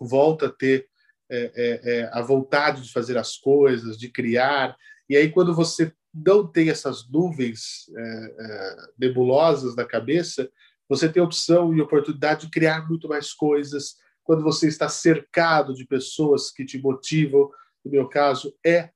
[0.00, 0.88] volta a ter
[1.30, 4.76] é, é, é, a vontade de fazer as coisas, de criar,
[5.08, 10.48] e aí quando você não tem essas nuvens é, é, nebulosas na cabeça,
[10.88, 15.86] você tem opção e oportunidade de criar muito mais coisas, quando você está cercado de
[15.86, 17.50] pessoas que te motivam,
[17.84, 18.90] no meu caso, é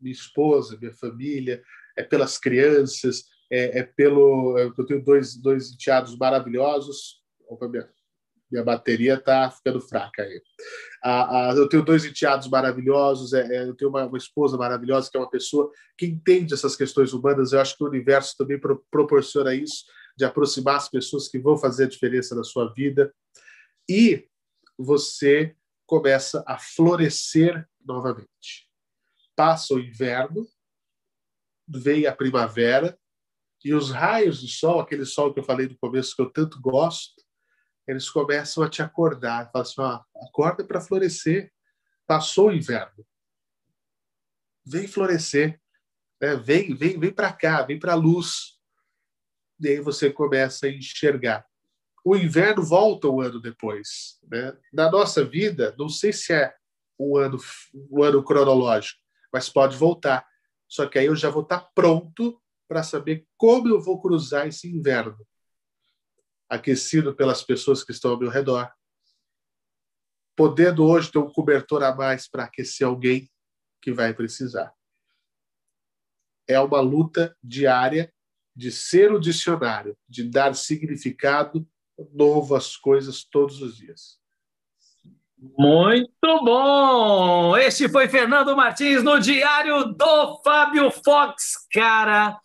[0.00, 1.62] minha esposa, minha família,
[1.96, 4.58] é pelas crianças, é, é pelo.
[4.58, 7.22] Eu tenho dois, dois enteados maravilhosos.
[7.48, 7.88] Opa, minha,
[8.50, 10.42] minha bateria está ficando fraca aí.
[11.02, 15.16] Ah, eu tenho dois enteados maravilhosos, é, é, eu tenho uma, uma, esposa maravilhosa, que
[15.16, 17.52] é uma pessoa que entende essas questões humanas.
[17.52, 19.84] Eu acho que o universo também pro, proporciona isso,
[20.16, 23.12] de aproximar as pessoas que vão fazer a diferença na sua vida.
[23.88, 24.26] E
[24.78, 25.54] você
[25.86, 28.68] começa a florescer novamente.
[29.36, 30.46] Passa o inverno,
[31.68, 32.96] vem a primavera,
[33.64, 36.60] e os raios de sol, aquele sol que eu falei no começo que eu tanto
[36.60, 37.24] gosto,
[37.88, 39.50] eles começam a te acordar.
[39.50, 41.50] Falam assim: ó, acorda para florescer.
[42.06, 43.06] Passou o inverno.
[44.66, 45.60] Vem florescer.
[46.20, 46.36] Né?
[46.36, 48.58] Vem, vem, vem para cá, vem para a luz.
[49.60, 51.46] E aí você começa a enxergar.
[52.04, 54.18] O inverno volta um ano depois.
[54.30, 54.54] Né?
[54.70, 56.54] Na nossa vida, não sei se é
[56.98, 57.38] um ano,
[57.90, 59.00] um ano cronológico,
[59.32, 60.26] mas pode voltar.
[60.68, 62.38] Só que aí eu já vou estar pronto
[62.68, 65.16] para saber como eu vou cruzar esse inverno,
[66.48, 68.72] aquecido pelas pessoas que estão ao meu redor,
[70.36, 73.30] podendo hoje ter um cobertor a mais para aquecer alguém
[73.80, 74.72] que vai precisar.
[76.46, 78.12] É uma luta diária
[78.54, 81.66] de ser o dicionário, de dar significado
[82.12, 84.18] novo às coisas todos os dias.
[85.58, 87.56] Muito bom!
[87.56, 91.66] Este foi Fernando Martins no Diário do Fábio Fox.
[91.70, 92.40] Cara,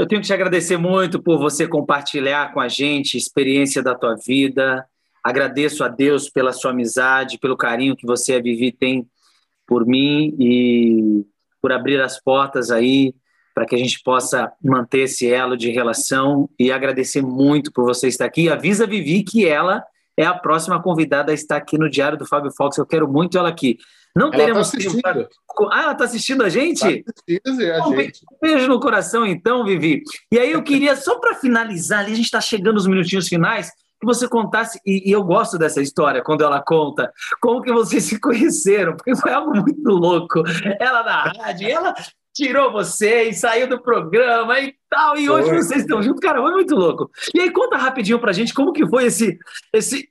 [0.00, 3.94] eu tenho que te agradecer muito por você compartilhar com a gente a experiência da
[3.94, 4.82] tua vida.
[5.22, 9.06] Agradeço a Deus pela sua amizade, pelo carinho que você, a Vivi, tem
[9.66, 11.26] por mim e
[11.60, 13.14] por abrir as portas aí
[13.54, 18.08] para que a gente possa manter esse elo de relação e agradecer muito por você
[18.08, 18.48] estar aqui.
[18.48, 19.84] Avisa a Vivi que ela
[20.16, 22.78] é a próxima convidada a estar aqui no Diário do Fábio Fox.
[22.78, 23.76] Eu quero muito ela aqui.
[24.14, 25.28] Não tá teremos tá.
[25.70, 26.80] Ah, ela está assistindo a gente?
[27.02, 28.20] Tá assistindo a gente.
[28.32, 30.02] Um beijo no coração, então, Vivi.
[30.32, 33.70] E aí eu queria, só para finalizar, ali, a gente está chegando nos minutinhos finais,
[34.00, 38.04] que você contasse, e, e, eu gosto dessa história, quando ela conta, como que vocês
[38.04, 40.42] se conheceram, porque foi algo muito louco.
[40.80, 41.94] Ela na rádio, ela
[42.34, 46.52] tirou você e saiu do programa e tal, e hoje vocês estão juntos, cara, foi
[46.52, 47.10] muito louco.
[47.34, 49.38] E aí conta rapidinho pra gente como que foi esse,
[49.72, 50.08] esse,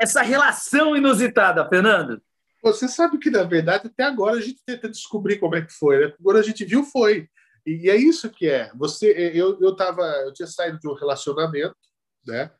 [0.00, 2.22] essa relação inusitada, Fernando.
[2.62, 5.98] Você sabe que, na verdade, até agora a gente tenta descobrir como é que foi,
[5.98, 6.14] né?
[6.22, 7.28] Quando a gente viu, foi.
[7.66, 8.70] E, é isso que é.
[8.76, 11.76] Você, eu, eu tava, eu tinha saído de um relacionamento,
[12.26, 12.50] né?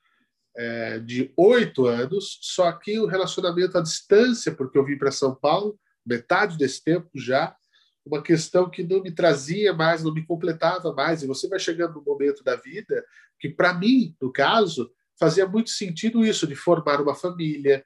[0.54, 5.34] É, de oito anos, só que o relacionamento à distância, porque eu vim para São
[5.34, 7.56] Paulo, metade desse tempo já,
[8.04, 11.22] uma questão que não me trazia mais, não me completava mais.
[11.22, 13.04] E você vai chegando no momento da vida
[13.38, 17.84] que, para mim, no caso, fazia muito sentido isso, de formar uma família,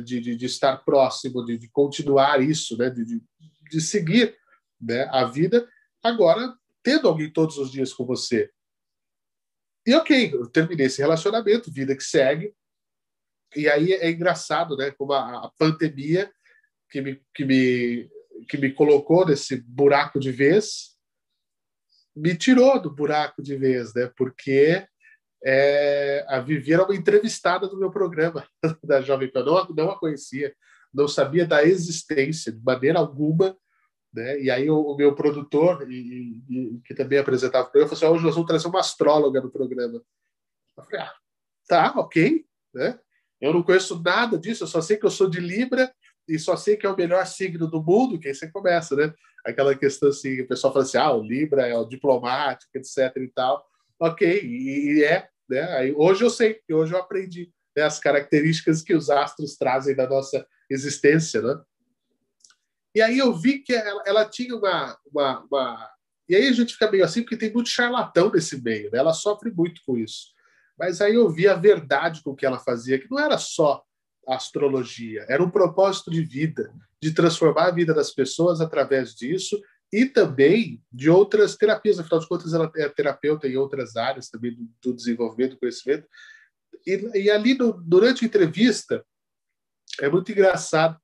[0.00, 2.90] de, de, de estar próximo, de, de, continuar isso, né?
[2.90, 4.36] de, de, seguir
[4.80, 5.08] né?
[5.12, 5.68] a vida,
[6.02, 8.50] agora tendo alguém todos os dias com você.
[9.86, 12.54] E ok, eu terminei esse relacionamento, vida que segue,
[13.56, 14.90] e aí é engraçado, né?
[14.92, 16.30] Como a, a pandemia
[16.88, 18.10] que me, que me
[18.48, 20.96] que me colocou nesse buraco de vez,
[22.14, 24.10] me tirou do buraco de vez, né?
[24.16, 24.86] Porque
[25.44, 28.46] é, a Vivi era uma entrevistada do meu programa
[28.84, 30.54] da Jovem Pan, não, não a conhecia,
[30.92, 33.56] não sabia da existência de maneira alguma.
[34.12, 34.40] Né?
[34.40, 38.06] E aí o, o meu produtor, e, e, que também apresentava para eu, falou assim:
[38.06, 40.02] hoje nós vamos trazer uma astróloga no programa.
[40.76, 41.14] Eu falei: ah,
[41.68, 42.44] tá, ok.
[42.74, 42.98] Né?
[43.40, 45.92] Eu não conheço nada disso, eu só sei que eu sou de Libra
[46.28, 49.14] e só sei que é o melhor signo do mundo, que aí você começa, né?
[49.44, 53.28] Aquela questão assim, o pessoal fala assim, ah, o Libra é o diplomático, etc e
[53.28, 53.64] tal.
[54.00, 55.62] Ok, e, é, né?
[55.76, 60.08] Aí, hoje eu sei, hoje eu aprendi né, as características que os astros trazem da
[60.08, 61.60] nossa existência, né?
[62.94, 65.90] E aí eu vi que ela, ela tinha uma, uma, uma,
[66.28, 68.98] E aí a gente fica meio assim, porque tem muito charlatão nesse meio, né?
[68.98, 70.28] Ela sofre muito com isso.
[70.78, 73.84] Mas aí eu vi a verdade com que ela fazia, que não era só
[74.26, 76.72] astrologia, era um propósito de vida,
[77.02, 79.60] de transformar a vida das pessoas através disso
[79.92, 81.98] e também de outras terapias.
[81.98, 86.06] Afinal de contas, ela é terapeuta em outras áreas também do, do desenvolvimento do conhecimento.
[86.86, 89.04] E, e ali, no, durante a entrevista,
[90.00, 90.98] é muito engraçado.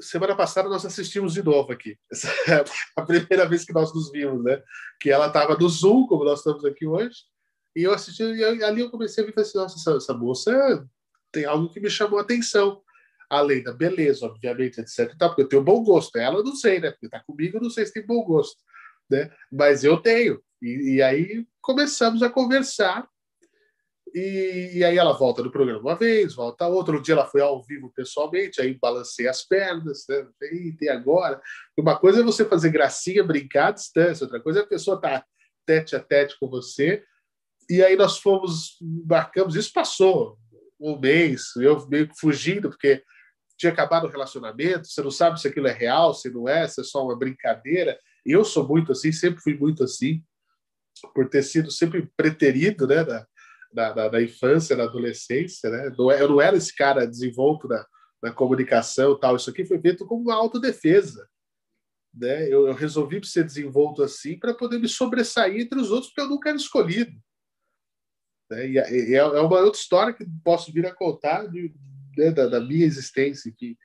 [0.00, 1.96] Semana passada nós assistimos de novo aqui.
[2.10, 2.64] Essa é
[2.96, 4.60] a primeira vez que nós nos vimos, né?
[5.00, 7.24] Que ela estava no Zoom, como nós estamos aqui hoje,
[7.74, 10.86] e eu assisti, e ali eu comecei a ver assim, nossa, essa, essa moça
[11.30, 12.82] tem algo que me chamou a atenção.
[13.32, 15.16] Além da beleza, obviamente, etc.
[15.16, 16.16] Tá, porque eu tenho bom gosto.
[16.18, 16.90] Ela não sei, né?
[16.90, 18.60] Porque tá comigo, eu não sei se tem bom gosto.
[19.10, 19.30] Né?
[19.50, 20.38] Mas eu tenho.
[20.60, 23.08] E, e aí começamos a conversar.
[24.14, 26.94] E, e, aí ela volta no programa uma vez, volta outra.
[26.94, 30.26] Um dia ela foi ao vivo pessoalmente, aí balancei as pernas, né?
[30.78, 31.40] E agora.
[31.74, 35.20] Uma coisa é você fazer gracinha, brincar à distância, outra coisa é a pessoa estar
[35.20, 35.26] tá
[35.64, 37.02] tete a tete com você.
[37.70, 38.76] E aí nós fomos,
[39.08, 40.36] marcamos, isso passou
[40.78, 43.02] um mês, eu meio que fugindo, porque
[43.62, 46.80] tinha acabado o relacionamento, você não sabe se aquilo é real, se não é, se
[46.80, 47.96] é só uma brincadeira.
[48.26, 50.20] Eu sou muito assim, sempre fui muito assim,
[51.14, 55.86] por ter sido sempre preterido, né, da, da, da infância, da adolescência, né?
[55.86, 57.86] É, eu não era esse cara desenvolto na,
[58.20, 59.36] na comunicação tal.
[59.36, 61.28] Isso aqui foi feito como uma autodefesa.
[62.12, 62.48] Né?
[62.48, 66.28] Eu, eu resolvi ser desenvolto assim para poder me sobressair entre os outros, porque eu
[66.28, 67.16] nunca era escolhido.
[68.50, 68.68] Né?
[68.70, 71.72] E, é, é uma outra história que posso vir a contar de,
[72.16, 73.52] né, da, da, minha existência.
[73.56, 73.76] Que...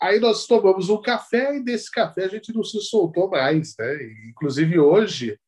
[0.00, 3.74] Aí nós tomamos um café e desse café a gente não se soltou mais.
[3.78, 3.98] Né?
[4.28, 5.38] Inclusive hoje,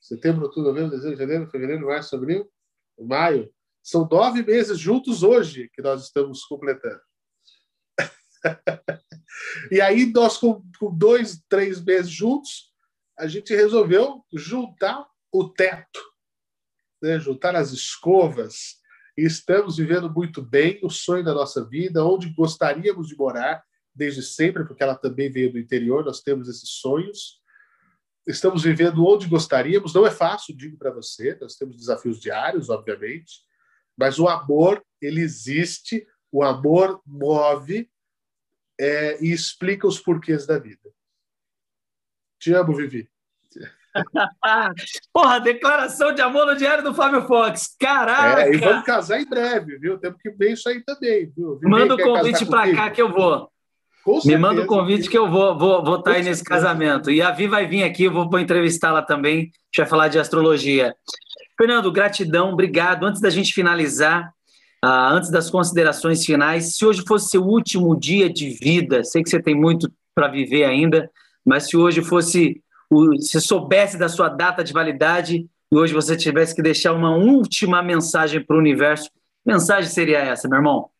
[0.00, 2.50] setembro, outubro, novembro, dezembro, janeiro, fevereiro, março, abril,
[2.98, 7.00] maio, são nove meses juntos hoje que nós estamos completando.
[9.70, 12.72] e aí nós, com, com dois, três meses juntos,
[13.18, 16.00] a gente resolveu juntar o teto
[17.02, 18.76] né, juntar as escovas,
[19.16, 23.64] e estamos vivendo muito bem o sonho da nossa vida, onde gostaríamos de morar
[23.94, 27.40] desde sempre, porque ela também veio do interior, nós temos esses sonhos.
[28.26, 33.40] Estamos vivendo onde gostaríamos, não é fácil, digo para você, nós temos desafios diários, obviamente,
[33.96, 37.90] mas o amor, ele existe, o amor move
[38.78, 40.90] é, e explica os porquês da vida.
[42.38, 43.08] Te amo, Vivi.
[45.12, 47.74] Porra, declaração de amor no Diário do Fábio Fox.
[47.78, 48.42] Caraca!
[48.42, 49.98] É, e vamos casar em breve, viu?
[49.98, 51.58] Temos que ver isso aí também, viu?
[51.62, 53.50] Manda o convite para cá que eu vou.
[54.24, 57.10] Me manda o convite que eu vou vou, vou estar tá aí nesse casamento.
[57.10, 59.38] E a Vi vai vir aqui, eu vou, entrevistá-la também.
[59.38, 60.94] A gente vai falar de astrologia.
[61.58, 63.04] Fernando, gratidão, obrigado.
[63.04, 64.30] Antes da gente finalizar,
[64.84, 69.30] uh, antes das considerações finais, se hoje fosse seu último dia de vida, sei que
[69.30, 71.10] você tem muito para viver ainda,
[71.44, 72.62] mas se hoje fosse
[73.20, 77.82] se soubesse da sua data de validade e hoje você tivesse que deixar uma última
[77.82, 79.10] mensagem para o universo,
[79.44, 80.90] mensagem seria essa, meu irmão?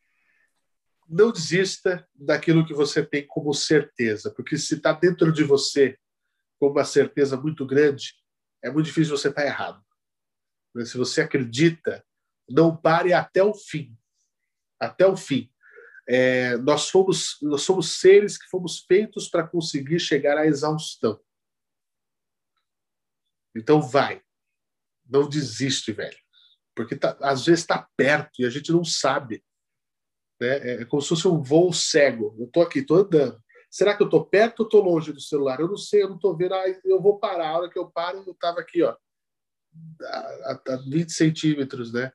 [1.08, 5.96] Não desista daquilo que você tem como certeza, porque se está dentro de você
[6.58, 8.14] com uma certeza muito grande,
[8.62, 9.80] é muito difícil você estar tá errado.
[10.74, 12.04] Mas se você acredita,
[12.48, 13.96] não pare até o fim.
[14.80, 15.48] Até o fim.
[16.08, 21.20] É, nós, fomos, nós somos seres que fomos feitos para conseguir chegar à exaustão.
[23.56, 24.22] Então vai.
[25.08, 26.16] Não desiste, velho.
[26.74, 29.42] Porque tá, às vezes está perto e a gente não sabe.
[30.40, 30.58] Né?
[30.58, 32.36] É, é como se fosse um voo cego.
[32.38, 33.40] Eu estou aqui, estou andando.
[33.70, 35.60] Será que eu estou perto ou estou longe do celular?
[35.60, 36.54] Eu não sei, eu não estou vendo.
[36.54, 37.48] Ah, eu vou parar.
[37.48, 38.96] A hora que eu paro, eu estava aqui, ó,
[40.44, 42.12] a, a 20 centímetros, né?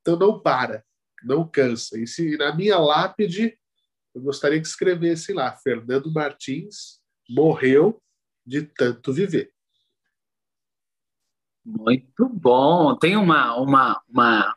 [0.00, 0.84] Então não para,
[1.22, 1.98] não cansa.
[1.98, 3.58] E se na minha lápide,
[4.14, 8.02] eu gostaria que escrevesse lá: Fernando Martins morreu
[8.46, 9.53] de tanto viver.
[11.64, 12.96] Muito bom.
[12.96, 14.54] Tem uma, uma, uma,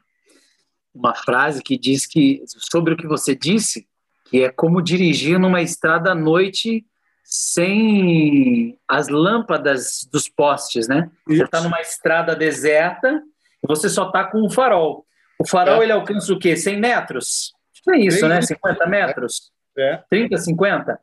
[0.93, 3.87] uma frase que diz que, sobre o que você disse,
[4.25, 6.85] que é como dirigir numa estrada à noite
[7.23, 11.11] sem as lâmpadas dos postes, né?
[11.27, 11.39] Isso.
[11.39, 13.21] Você está numa estrada deserta
[13.63, 15.05] e você só está com o farol.
[15.39, 15.85] O farol é.
[15.85, 16.55] ele alcança o quê?
[16.55, 17.53] 100 metros?
[17.89, 18.41] É isso, né?
[18.41, 19.51] 50 metros?
[19.77, 20.01] É.
[20.09, 20.99] 30, 50?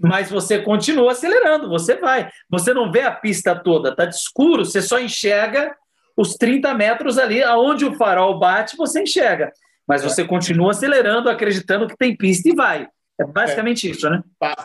[0.00, 2.28] Mas você continua acelerando, você vai.
[2.50, 5.74] Você não vê a pista toda, tá de escuro, você só enxerga
[6.16, 9.52] os 30 metros ali, aonde o farol bate, você enxerga.
[9.86, 12.88] Mas você continua acelerando, acreditando que tem pista e vai.
[13.20, 13.90] É basicamente é.
[13.90, 14.22] isso, né?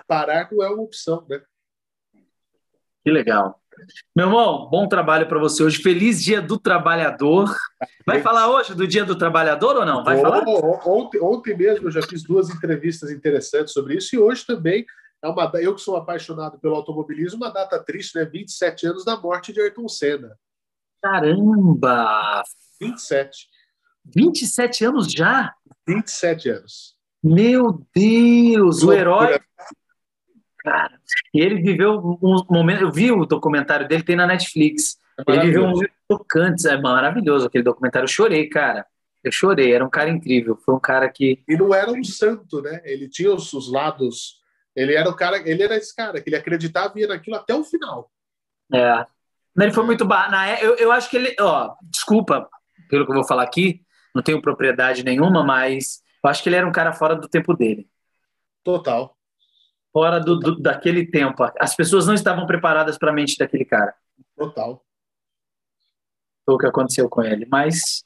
[0.08, 1.42] Parar não é uma opção, né?
[3.04, 3.60] Que legal.
[4.16, 5.82] Meu irmão, bom trabalho para você hoje.
[5.82, 7.54] Feliz Dia do Trabalhador.
[8.06, 10.04] Vai falar hoje do Dia do Trabalhador ou não?
[10.04, 10.44] Vai falar?
[10.48, 14.86] Ontem, ontem mesmo eu já fiz duas entrevistas interessantes sobre isso e hoje também
[15.24, 18.26] é uma eu que sou apaixonado pelo automobilismo, uma data triste, né?
[18.26, 20.38] 27 anos da morte de Ayrton Senna.
[21.02, 22.44] Caramba!
[22.80, 23.48] 27.
[24.06, 25.54] 27 anos já?
[25.88, 26.98] 27 anos.
[27.24, 29.40] Meu Deus, o herói
[30.64, 30.98] Cara,
[31.34, 32.84] e ele viveu um momento.
[32.84, 34.98] Eu vi o documentário dele, tem na Netflix.
[35.18, 38.06] É ele viveu um momento tocante, é maravilhoso aquele documentário.
[38.06, 38.86] Eu chorei, cara.
[39.22, 40.56] Eu chorei, era um cara incrível.
[40.56, 41.44] Foi um cara que.
[41.48, 42.82] E não era um santo, né?
[42.86, 44.42] Ele tinha os, os lados.
[44.76, 47.54] Ele era o cara, ele era esse cara que ele acreditava e ia naquilo até
[47.54, 48.12] o final.
[48.74, 49.06] É.
[49.60, 50.06] Ele foi muito.
[50.06, 51.36] Na, é, eu, eu acho que ele.
[51.40, 52.50] Ó, desculpa
[52.90, 53.82] pelo que eu vou falar aqui,
[54.16, 57.56] não tenho propriedade nenhuma, mas eu acho que ele era um cara fora do tempo
[57.56, 57.88] dele.
[58.64, 59.16] Total
[59.94, 61.44] fora do, do, daquele tempo.
[61.60, 63.94] As pessoas não estavam preparadas para a mente daquele cara.
[64.36, 64.84] Total.
[66.44, 67.46] Foi o que aconteceu com ele.
[67.46, 68.04] Mas,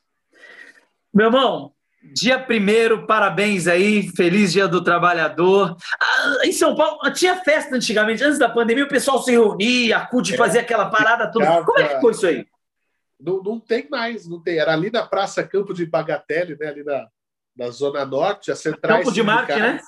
[1.13, 1.73] meu irmão,
[2.13, 5.75] dia primeiro, parabéns aí, feliz dia do trabalhador.
[5.99, 10.05] Ah, em São Paulo, tinha festa antigamente, antes da pandemia, o pessoal se reunia, a
[10.05, 11.63] CUT é, fazia aquela parada toda.
[11.63, 12.45] Como é que foi isso aí?
[13.19, 14.59] Não, não tem mais, não tem.
[14.59, 16.67] Era ali na Praça Campo de Bagatelle, né?
[16.67, 17.07] ali na,
[17.55, 18.99] na Zona Norte, a centrais.
[18.99, 19.79] Campo de Marte, né?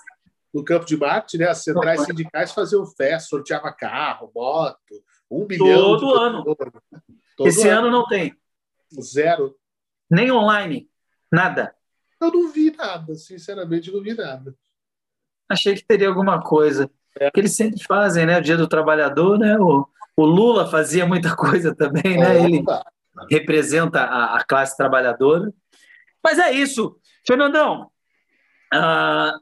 [0.53, 1.47] no Campo de Marte, né?
[1.47, 5.97] As centrais sindicais faziam festa, sorteava carro, moto, um bilhão.
[5.97, 6.43] Todo ano.
[6.43, 7.88] Todo Esse ano.
[7.88, 8.36] ano não tem.
[8.99, 9.55] Zero.
[10.10, 10.89] Nem online.
[11.32, 11.76] Nada.
[12.20, 14.55] Eu não vi nada, sinceramente, não vi nada.
[15.47, 16.89] Achei que teria alguma coisa.
[17.20, 17.32] É.
[17.32, 18.38] Que eles sempre fazem, né?
[18.38, 19.57] O Dia do Trabalhador, né?
[19.57, 22.43] O, o Lula fazia muita coisa também, né?
[22.43, 22.63] Ele
[23.30, 25.51] representa a, a classe trabalhadora.
[26.24, 26.97] Mas é isso.
[27.26, 27.89] Fernandão,
[28.74, 29.39] uh,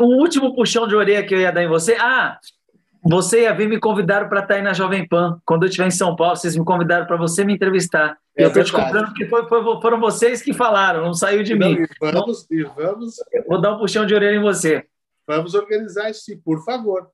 [0.00, 1.96] o último puxão de orelha que eu ia dar em você.
[2.00, 2.38] Ah,
[3.02, 5.40] você e a Vi me convidaram para estar aí na Jovem Pan.
[5.44, 8.18] Quando eu estiver em São Paulo, vocês me convidaram para você me entrevistar.
[8.36, 11.54] É eu estou te comprando porque foi, foi, foram vocês que falaram, não saiu de
[11.54, 11.86] não, mim.
[12.00, 13.16] Vamos, então, e vamos.
[13.48, 14.86] Vou dar um puxão de orelha em você.
[15.26, 17.08] Vamos organizar isso, por favor.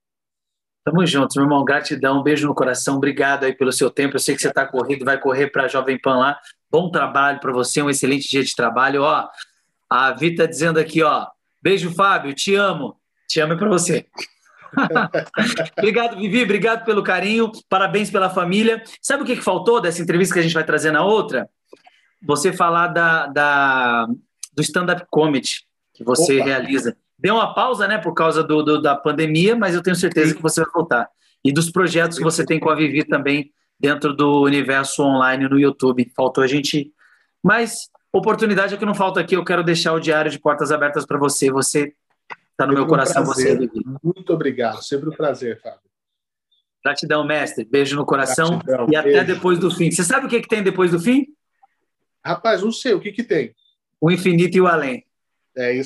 [0.84, 1.64] Tamo juntos, meu irmão.
[1.64, 2.96] Gratidão, um beijo no coração.
[2.96, 4.16] Obrigado aí pelo seu tempo.
[4.16, 6.38] Eu sei que você está corrido, vai correr para a Jovem Pan lá.
[6.70, 9.02] Bom trabalho para você, um excelente dia de trabalho.
[9.02, 9.28] Ó,
[9.90, 11.26] a Vi está dizendo aqui, ó,
[11.66, 12.32] Beijo, Fábio.
[12.32, 12.96] Te amo.
[13.28, 14.06] Te amo para você.
[15.78, 16.42] obrigado, Vivi.
[16.42, 17.50] Obrigado pelo carinho.
[17.68, 18.82] Parabéns pela família.
[19.00, 21.48] Sabe o que, que faltou dessa entrevista que a gente vai trazer na outra?
[22.22, 24.06] Você falar da, da
[24.52, 25.60] do stand-up comedy
[25.94, 26.44] que você Opa.
[26.44, 26.96] realiza.
[27.18, 30.42] Deu uma pausa, né, por causa do, do, da pandemia, mas eu tenho certeza que
[30.42, 31.08] você vai voltar.
[31.42, 33.50] E dos projetos que você tem com a Vivi também
[33.80, 36.10] dentro do universo online no YouTube.
[36.14, 36.92] Faltou a gente.
[37.42, 39.36] Mas Oportunidade é que não falta aqui.
[39.36, 41.50] Eu quero deixar o diário de portas abertas para você.
[41.50, 41.92] Você
[42.56, 43.58] está no meu coração, um você.
[44.02, 44.82] Muito obrigado.
[44.82, 45.80] Sempre um prazer, Fábio.
[46.82, 47.64] Gratidão, mestre.
[47.64, 49.90] Beijo no coração Gratidão, e até depois do fim.
[49.90, 51.26] Você sabe o que, que tem depois do fim?
[52.24, 52.94] Rapaz, não sei.
[52.94, 53.54] O que, que tem?
[54.00, 55.04] O infinito e o além.
[55.56, 55.84] É isso.